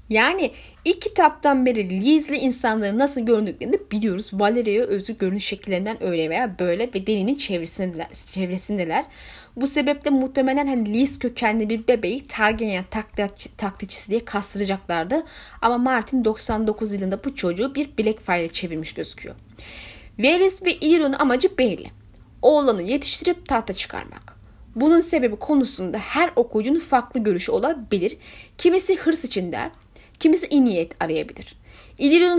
[0.08, 0.50] Yani
[0.84, 4.30] ilk kitaptan beri Liz'li insanların nasıl göründüklerini biliyoruz.
[4.32, 8.06] Valeria'ya özgü görünüş şekillerinden öyle veya böyle ve Deni'nin çevresindeler.
[8.32, 9.04] çevresindeler.
[9.56, 12.84] Bu sebeple muhtemelen hani Liz kökenli bir bebeği Targaryen
[13.56, 15.24] taklitçisi diye kastıracaklardı.
[15.62, 19.34] Ama Martin 99 yılında bu çocuğu bir Blackfire'e çevirmiş gözüküyor.
[20.18, 21.90] Varys ve Ilyrio'nun amacı belli.
[22.42, 24.38] Oğlanı yetiştirip tahta çıkarmak.
[24.74, 28.16] Bunun sebebi konusunda her okuyucunun farklı görüşü olabilir.
[28.58, 29.70] Kimisi hırs için der,
[30.20, 31.58] kimisi iyi niyet arayabilir.
[31.98, 32.38] İlyrio'nun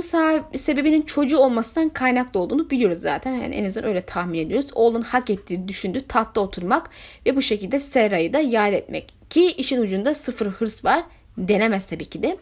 [0.58, 3.34] sebebinin çocuğu olmasından kaynaklı olduğunu biliyoruz zaten.
[3.34, 4.70] Yani en azından öyle tahmin ediyoruz.
[4.74, 6.90] Oğlun hak ettiğini düşündü tahtta oturmak
[7.26, 9.14] ve bu şekilde Serra'yı da yad etmek.
[9.30, 11.04] Ki işin ucunda sıfır hırs var.
[11.38, 12.38] Denemez tabii ki de.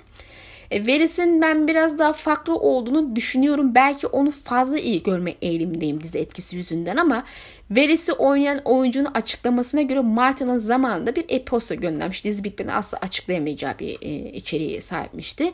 [0.71, 3.75] E, Veris'in ben biraz daha farklı olduğunu düşünüyorum.
[3.75, 7.23] Belki onu fazla iyi görme eğilimindeyim dizi etkisi yüzünden ama
[7.71, 12.23] Veris'i oynayan oyuncunun açıklamasına göre Martin'ın zamanında bir e-posta göndermiş.
[12.23, 15.51] Dizi bitmeden asla açıklayamayacağı bir e, içeriğe sahipmişti.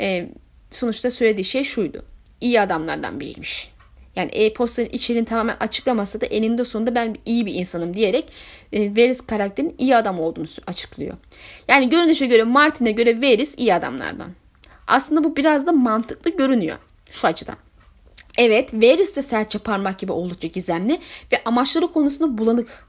[0.00, 0.28] E,
[0.70, 2.04] sonuçta söylediği şey şuydu.
[2.40, 3.72] İyi adamlardan biriymiş.
[4.16, 8.24] Yani e-postanın içeriğini tamamen açıklamasa da eninde sonunda ben iyi bir insanım diyerek
[8.72, 11.16] e, Varys karakterinin iyi adam olduğunu açıklıyor.
[11.68, 14.41] Yani görünüşe göre Martin'e göre Varys iyi adamlardan.
[14.86, 16.78] Aslında bu biraz da mantıklı görünüyor
[17.10, 17.56] şu açıdan.
[18.38, 21.00] Evet, Varys de serçe parmak gibi oldukça gizemli
[21.32, 22.86] ve amaçları konusunda bulanık.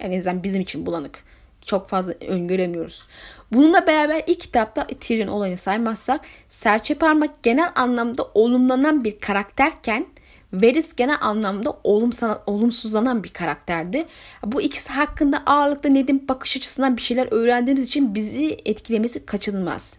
[0.00, 1.24] En azından bizim için bulanık.
[1.64, 3.06] Çok fazla öngöremiyoruz.
[3.52, 10.06] Bununla beraber ilk kitapta Tyrion olayını saymazsak serçe parmak genel anlamda olumlanan bir karakterken
[10.52, 14.06] Varys genel anlamda olumsana, olumsuzlanan bir karakterdi.
[14.46, 19.96] Bu ikisi hakkında ağırlıkta Ned'in bakış açısından bir şeyler öğrendiğimiz için bizi etkilemesi kaçınılmaz.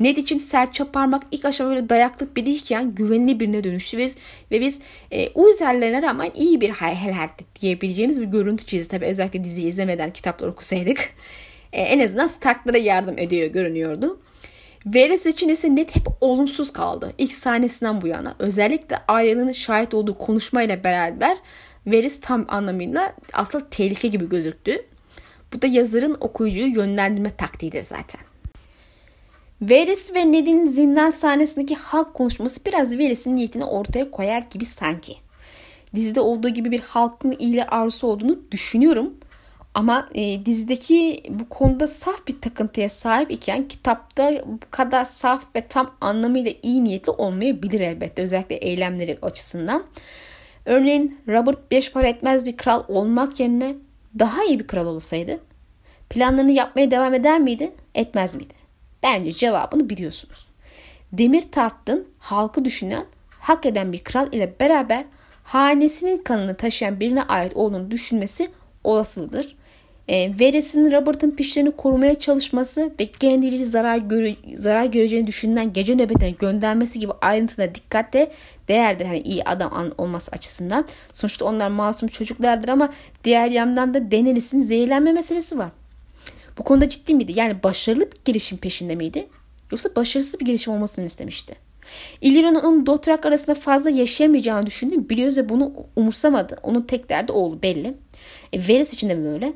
[0.00, 4.08] Ned için sert çaparmak ilk aşama böyle dayaklık biriyken güvenli birine dönüştü ve,
[4.50, 4.80] ve biz
[5.10, 7.28] e, Uzerlerine rağmen iyi bir helal
[7.60, 8.88] diyebileceğimiz bir görüntü çizdi.
[8.88, 11.10] Tabi özellikle diziyi izlemeden kitapları okusaydık
[11.72, 14.20] e, en azından Stark'lara yardım ediyor görünüyordu.
[14.86, 17.12] Varys için ise net hep olumsuz kaldı.
[17.18, 18.36] İlk sahnesinden bu yana.
[18.38, 21.36] Özellikle ailenin şahit olduğu konuşmayla beraber
[21.86, 24.84] Varys tam anlamıyla asıl tehlike gibi gözüktü.
[25.52, 28.25] Bu da yazarın okuyucuyu yönlendirme taktiğidir zaten.
[29.62, 35.16] Varys ve Ned'in zindan sahnesindeki halk konuşması biraz Varys'in niyetini ortaya koyar gibi sanki.
[35.94, 39.14] Dizide olduğu gibi bir halkın iyiliği arzusu olduğunu düşünüyorum.
[39.74, 45.60] Ama e, dizideki bu konuda saf bir takıntıya sahip iken kitapta bu kadar saf ve
[45.60, 48.22] tam anlamıyla iyi niyetli olmayabilir elbette.
[48.22, 49.84] Özellikle eylemleri açısından.
[50.64, 53.74] Örneğin Robert beş para etmez bir kral olmak yerine
[54.18, 55.40] daha iyi bir kral olsaydı
[56.10, 57.72] planlarını yapmaya devam eder miydi?
[57.94, 58.55] Etmez miydi?
[59.02, 60.48] Bence cevabını biliyorsunuz.
[61.12, 65.04] Demir tahtın halkı düşünen, hak eden bir kral ile beraber
[65.44, 68.50] hanesinin kanını taşıyan birine ait olduğunu düşünmesi
[68.84, 69.56] olasılıdır.
[70.08, 76.30] E, Veres'in Robert'ın pişlerini korumaya çalışması ve kendileri zarar, göre, zarar göreceğini düşünülen gece nöbetine
[76.30, 78.32] göndermesi gibi ayrıntılara dikkatle
[78.68, 79.06] değerdir.
[79.06, 80.84] Hani iyi adam olması açısından.
[81.12, 82.92] Sonuçta onlar masum çocuklardır ama
[83.24, 85.70] diğer yandan da Daenerys'in zehirlenme meselesi var.
[86.58, 87.32] Bu konuda ciddi miydi?
[87.36, 89.26] Yani başarılı bir gelişim peşinde miydi?
[89.72, 91.54] Yoksa başarısız bir gelişim olmasını istemişti.
[92.20, 95.08] İlyra'nın onun Dothraki arasında fazla yaşayamayacağını düşündü.
[95.08, 96.56] Biliyoruz ve bunu umursamadı.
[96.62, 97.94] Onun tek derdi oğlu belli.
[98.52, 99.52] E, Varys için de böyle.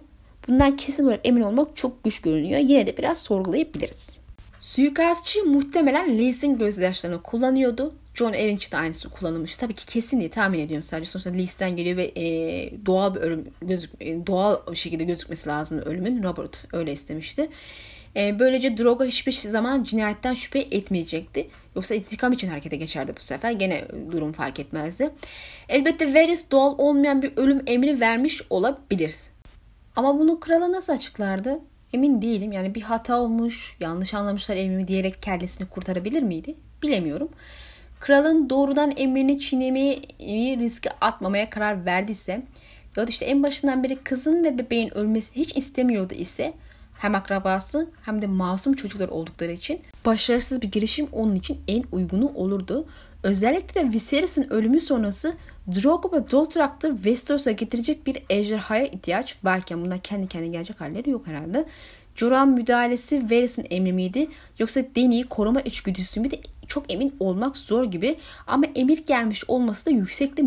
[0.49, 2.61] Bundan kesin olarak emin olmak çok güç görünüyor.
[2.61, 4.21] Yine de biraz sorgulayabiliriz.
[4.61, 7.95] Suikastçı muhtemelen Lys'in gözyaşlarını kullanıyordu.
[8.15, 9.57] John Allen için de aynısını kullanılmış.
[9.57, 11.11] Tabii ki kesin diye tahmin ediyorum sadece.
[11.11, 15.79] Sonuçta Lys'ten geliyor ve e, doğal bir ölüm gözük e, doğal bir şekilde gözükmesi lazım
[15.79, 16.23] ölümün.
[16.23, 17.49] Robert öyle istemişti.
[18.17, 21.49] E, böylece Drogo hiçbir zaman cinayetten şüphe etmeyecekti.
[21.77, 23.53] Yoksa intikam için harekete geçerdi bu sefer.
[23.53, 25.11] Gene durum fark etmezdi.
[25.69, 29.15] Elbette Varys doğal olmayan bir ölüm emri vermiş olabilir.
[29.97, 31.61] Ama bunu krala nasıl açıklardı?
[31.93, 32.53] Emin değilim.
[32.53, 36.55] Yani bir hata olmuş, yanlış anlamışlar emrimi diyerek kellesini kurtarabilir miydi?
[36.83, 37.29] Bilemiyorum.
[38.01, 42.43] Kralın doğrudan emrini çiğnemeyi riske atmamaya karar verdiyse
[42.97, 46.53] ya da işte en başından beri kızın ve bebeğin ölmesini hiç istemiyordu ise
[46.99, 52.33] hem akrabası hem de masum çocuklar oldukları için başarısız bir girişim onun için en uygunu
[52.35, 52.87] olurdu.
[53.23, 55.35] Özellikle de Viserys'in ölümü sonrası
[55.75, 61.27] Drogo ve Dothrak'ta Westeros'a getirecek bir ejderhaya ihtiyaç varken bundan kendi kendine gelecek halleri yok
[61.27, 61.65] herhalde.
[62.17, 64.29] Joran müdahalesi Varys'in emri miydi
[64.59, 66.37] yoksa Dany'yi koruma içgüdüsü müydü
[66.71, 68.16] çok emin olmak zor gibi
[68.47, 70.43] ama emir gelmiş olması da yüksekte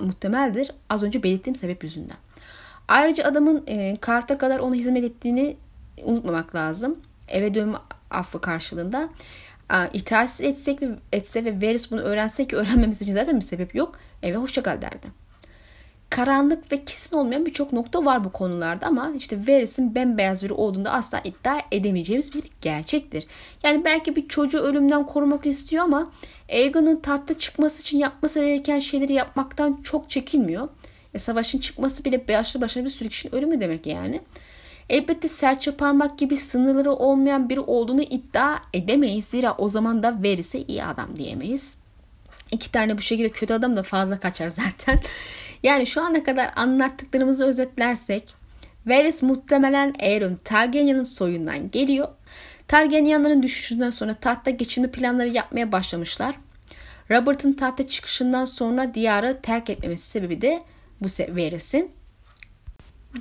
[0.00, 2.16] muhtemeldir az önce belirttiğim sebep yüzünden.
[2.88, 5.56] Ayrıca adamın e, karta kadar ona hizmet ettiğini
[6.04, 6.98] unutmamak lazım.
[7.28, 7.78] Eve dönme
[8.10, 9.08] affı karşılığında.
[9.92, 10.78] İtaatsiz etsek
[11.12, 13.98] etse ve Varys bunu öğrense ki öğrenmemiz için zaten bir sebep yok.
[14.22, 15.25] Eve hoşçakal derdi.
[16.10, 20.92] Karanlık ve kesin olmayan birçok nokta var bu konularda ama işte Varys'in bembeyaz biri olduğunda
[20.92, 23.26] asla iddia edemeyeceğimiz bir gerçektir.
[23.62, 26.12] Yani belki bir çocuğu ölümden korumak istiyor ama
[26.52, 30.68] Aegon'un tahta çıkması için yapması gereken şeyleri yapmaktan çok çekinmiyor.
[31.14, 34.20] E, savaşın çıkması bile başlı başına bir sürü kişinin ölümü demek yani.
[34.90, 39.24] Elbette serçe parmak gibi sınırları olmayan biri olduğunu iddia edemeyiz.
[39.24, 41.76] Zira o zaman da verirse iyi adam diyemeyiz.
[42.52, 45.00] İki tane bu şekilde kötü adam da fazla kaçar zaten.
[45.66, 48.34] Yani şu ana kadar anlattıklarımızı özetlersek
[48.86, 52.08] Varys muhtemelen Aeron Targaryen'ın soyundan geliyor.
[52.68, 56.34] Targaryen'ların düşüşünden sonra tahta geçirme planları yapmaya başlamışlar.
[57.10, 60.62] Robert'ın tahta çıkışından sonra diyarı terk etmemesi sebebi de
[61.00, 61.90] bu Varys'in.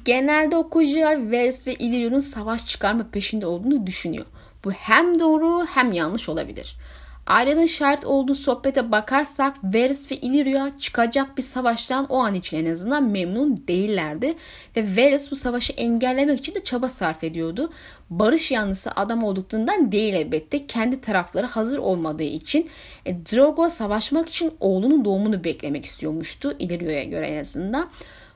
[0.05, 4.25] Genelde okuyucular Varys ve Illyrio'nun savaş çıkarma peşinde olduğunu düşünüyor.
[4.63, 6.77] Bu hem doğru hem yanlış olabilir.
[7.27, 12.71] Ailenin şahit olduğu sohbete bakarsak Varys ve Illyria çıkacak bir savaştan o an için en
[12.71, 14.35] azından memnun değillerdi.
[14.77, 17.71] Ve Varys bu savaşı engellemek için de çaba sarf ediyordu.
[18.09, 20.67] Barış yanlısı adam olduklarından değil elbette.
[20.67, 22.69] Kendi tarafları hazır olmadığı için
[23.05, 26.55] e, Drogo savaşmak için oğlunun doğumunu beklemek istiyormuştu.
[26.59, 27.89] Illyrio'ya göre en azından.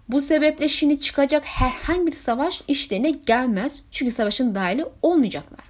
[0.09, 3.83] Bu sebeple şimdi çıkacak herhangi bir savaş işlerine gelmez.
[3.91, 5.65] Çünkü savaşın dahili olmayacaklar.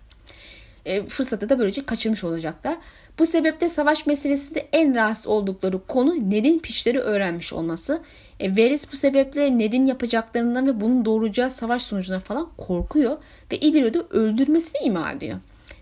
[0.85, 2.77] E, fırsatı da böylece kaçırmış olacaklar.
[3.19, 8.01] Bu sebeple savaş meselesinde en rahatsız oldukları konu Ned'in piçleri öğrenmiş olması.
[8.39, 13.17] E, Varys bu sebeple Ned'in yapacaklarından ve bunun doğuracağı savaş sonucuna falan korkuyor
[13.51, 15.37] ve İllyria'da öldürmesini ima ediyor.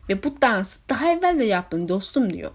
[0.09, 2.51] Ve bu dansı daha evvel de yaptın dostum diyor.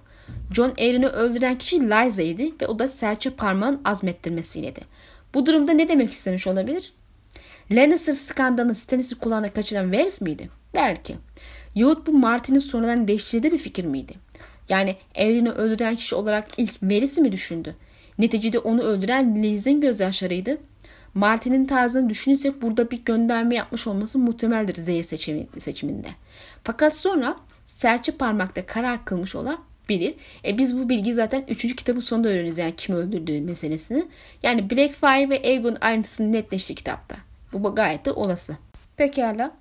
[0.54, 4.80] John Aaron'ı öldüren kişi Lysa'ydı ve o da serçe parmağın azmettirmesiydi.
[5.34, 6.92] Bu durumda ne demek istemiş olabilir?
[7.70, 10.48] Lannister skandalını Stannis'i kulağına kaçıran Varys miydi?
[10.74, 11.16] Belki.
[11.74, 14.12] Yahut bu Martin'in sonradan değiştirdiği bir fikir miydi?
[14.72, 17.76] Yani Aaron'ı öldüren kişi olarak ilk Varys'i mi düşündü?
[18.18, 20.58] Neticede onu öldüren Liz'in gözyaşlarıydı.
[21.14, 25.04] Martin'in tarzını düşünürsek burada bir gönderme yapmış olması muhtemeldir Z'yi
[25.58, 26.08] seçiminde.
[26.64, 29.58] Fakat sonra serçe parmakta karar kılmış olan
[29.88, 30.14] bilir.
[30.44, 31.76] E biz bu bilgi zaten 3.
[31.76, 34.04] kitabın sonunda öğreniriz yani kim öldürdüğü meselesini.
[34.42, 37.16] Yani Blackfire ve Aegon ayrıntısını netleşti kitapta.
[37.52, 38.56] Bu gayet de olası.
[38.96, 39.52] Pekala.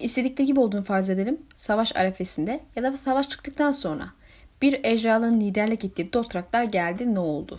[0.00, 1.38] İstedikleri gibi olduğunu farz edelim.
[1.56, 4.19] Savaş arefesinde ya da savaş çıktıktan sonra
[4.62, 7.58] bir ejderhanın liderlik ettiği Dothraklar geldi ne oldu?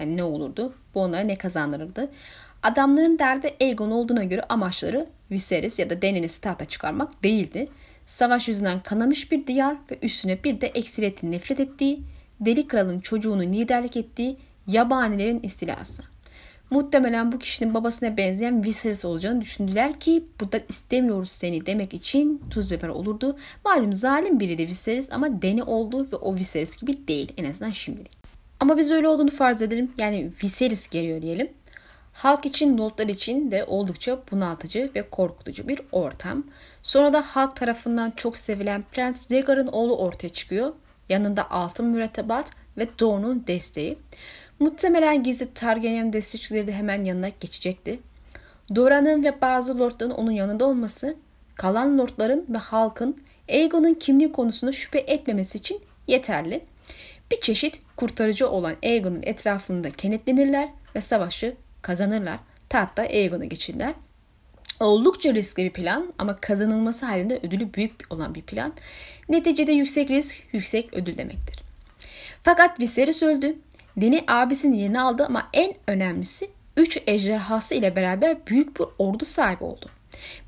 [0.00, 0.74] Yani ne olurdu?
[0.94, 2.10] Bu onlara ne kazandırırdı?
[2.62, 7.68] Adamların derdi Aegon olduğuna göre amaçları Viserys ya da Daenerys'i tahta çıkarmak değildi.
[8.06, 12.02] Savaş yüzünden kanamış bir diyar ve üstüne bir de eksiliyetin nefret ettiği,
[12.40, 16.13] deli kralın çocuğunu liderlik ettiği yabanilerin istilası.
[16.74, 22.42] Muhtemelen bu kişinin babasına benzeyen Viserys olacağını düşündüler ki bu da istemiyoruz seni demek için
[22.50, 23.36] tuz biber olurdu.
[23.64, 27.70] Malum zalim biri de Viserys ama Deni oldu ve o Viserys gibi değil en azından
[27.70, 28.10] şimdilik.
[28.60, 29.92] Ama biz öyle olduğunu farz edelim.
[29.98, 31.48] Yani Viserys geliyor diyelim.
[32.12, 36.44] Halk için, notlar için de oldukça bunaltıcı ve korkutucu bir ortam.
[36.82, 40.72] Sonra da halk tarafından çok sevilen Prens Zegar'ın oğlu ortaya çıkıyor.
[41.08, 43.98] Yanında altın mürettebat ve Doğu'nun desteği.
[44.58, 48.00] Muhtemelen gizli Targaryen destekçileri de hemen yanına geçecekti.
[48.74, 51.16] Dora'nın ve bazı lordların onun yanında olması,
[51.54, 56.64] kalan lordların ve halkın Aegon'un kimliği konusunda şüphe etmemesi için yeterli.
[57.30, 62.38] Bir çeşit kurtarıcı olan Aegon'un etrafında kenetlenirler ve savaşı kazanırlar.
[62.68, 63.94] Tahtta Aegon'a geçirler.
[64.80, 68.72] Oldukça riskli bir plan ama kazanılması halinde ödülü büyük olan bir plan.
[69.28, 71.58] Neticede yüksek risk, yüksek ödül demektir.
[72.42, 73.56] Fakat Viserys öldü.
[73.96, 79.64] Deni abisinin yerini aldı ama en önemlisi 3 ejderhası ile beraber büyük bir ordu sahibi
[79.64, 79.90] oldu.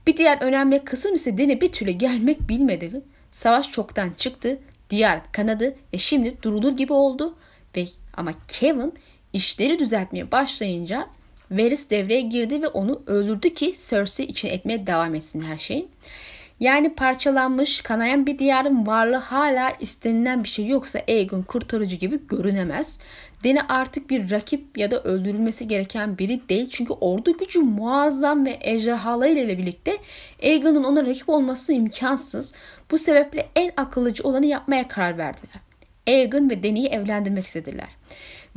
[0.07, 3.03] Bir diğer önemli kısım ise Deni bir türlü gelmek bilmedi.
[3.31, 4.59] Savaş çoktan çıktı,
[4.91, 7.37] diyar kanadı ve şimdi durulur gibi oldu.
[7.77, 7.87] Ve
[8.17, 8.95] ama Kevin
[9.33, 11.07] işleri düzeltmeye başlayınca
[11.51, 15.89] Varys devreye girdi ve onu öldürdü ki Cersei için etmeye devam etsin her şeyi.
[16.61, 22.99] Yani parçalanmış, kanayan bir diyarın varlığı hala istenilen bir şey yoksa Aegon kurtarıcı gibi görünemez.
[23.47, 26.69] Deni artık bir rakip ya da öldürülmesi gereken biri değil.
[26.71, 29.99] Çünkü ordu gücü muazzam ve ejderhalarıyla ile birlikte
[30.43, 32.55] Aegon'un ona rakip olması imkansız.
[32.91, 35.61] Bu sebeple en akıllıcı olanı yapmaya karar verdiler.
[36.09, 37.89] Aegon ve Deni'yi evlendirmek istediler.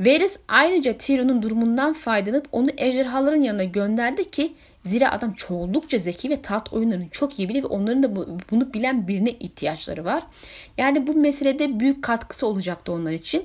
[0.00, 4.52] Varys ayrıca Tyrion'un durumundan faydalanıp onu ejderhaların yanına gönderdi ki
[4.84, 8.16] zira adam çoğunlukça zeki ve taht oyunlarını çok iyi bilir ve onların da
[8.50, 10.22] bunu bilen birine ihtiyaçları var.
[10.78, 13.44] Yani bu meselede büyük katkısı olacaktı onlar için.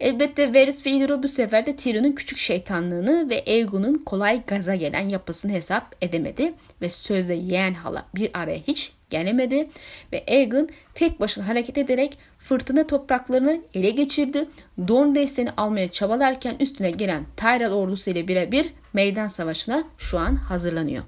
[0.00, 5.08] Elbette Varys ve Illyrio bu sefer de Tyrion'un küçük şeytanlığını ve Aegon'un kolay gaza gelen
[5.08, 9.68] yapısını hesap edemedi ve sözde yeğen hala bir araya hiç gelemedi
[10.12, 14.48] ve Aegon tek başına hareket ederek fırtına topraklarını ele geçirdi.
[14.88, 21.04] Dorne desteğini almaya çabalarken üstüne gelen Tyrell ordusu ile birebir meydan savaşına şu an hazırlanıyor.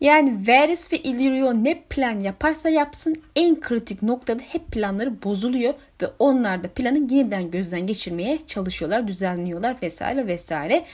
[0.00, 6.06] Yani Varys ve Illyrio ne plan yaparsa yapsın en kritik noktada hep planları bozuluyor ve
[6.18, 10.84] onlar da planı yeniden gözden geçirmeye çalışıyorlar, düzenliyorlar vesaire vesaire.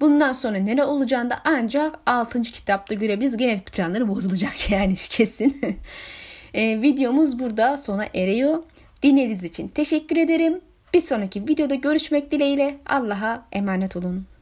[0.00, 2.42] Bundan sonra nere olacağını da ancak 6.
[2.42, 3.36] kitapta görebiliriz.
[3.36, 5.60] Gene planları bozulacak yani kesin.
[6.54, 8.62] e, videomuz burada sona eriyor.
[9.02, 10.60] Dinlediğiniz için teşekkür ederim.
[10.94, 14.33] Bir sonraki videoda görüşmek dileğiyle Allah'a emanet olun.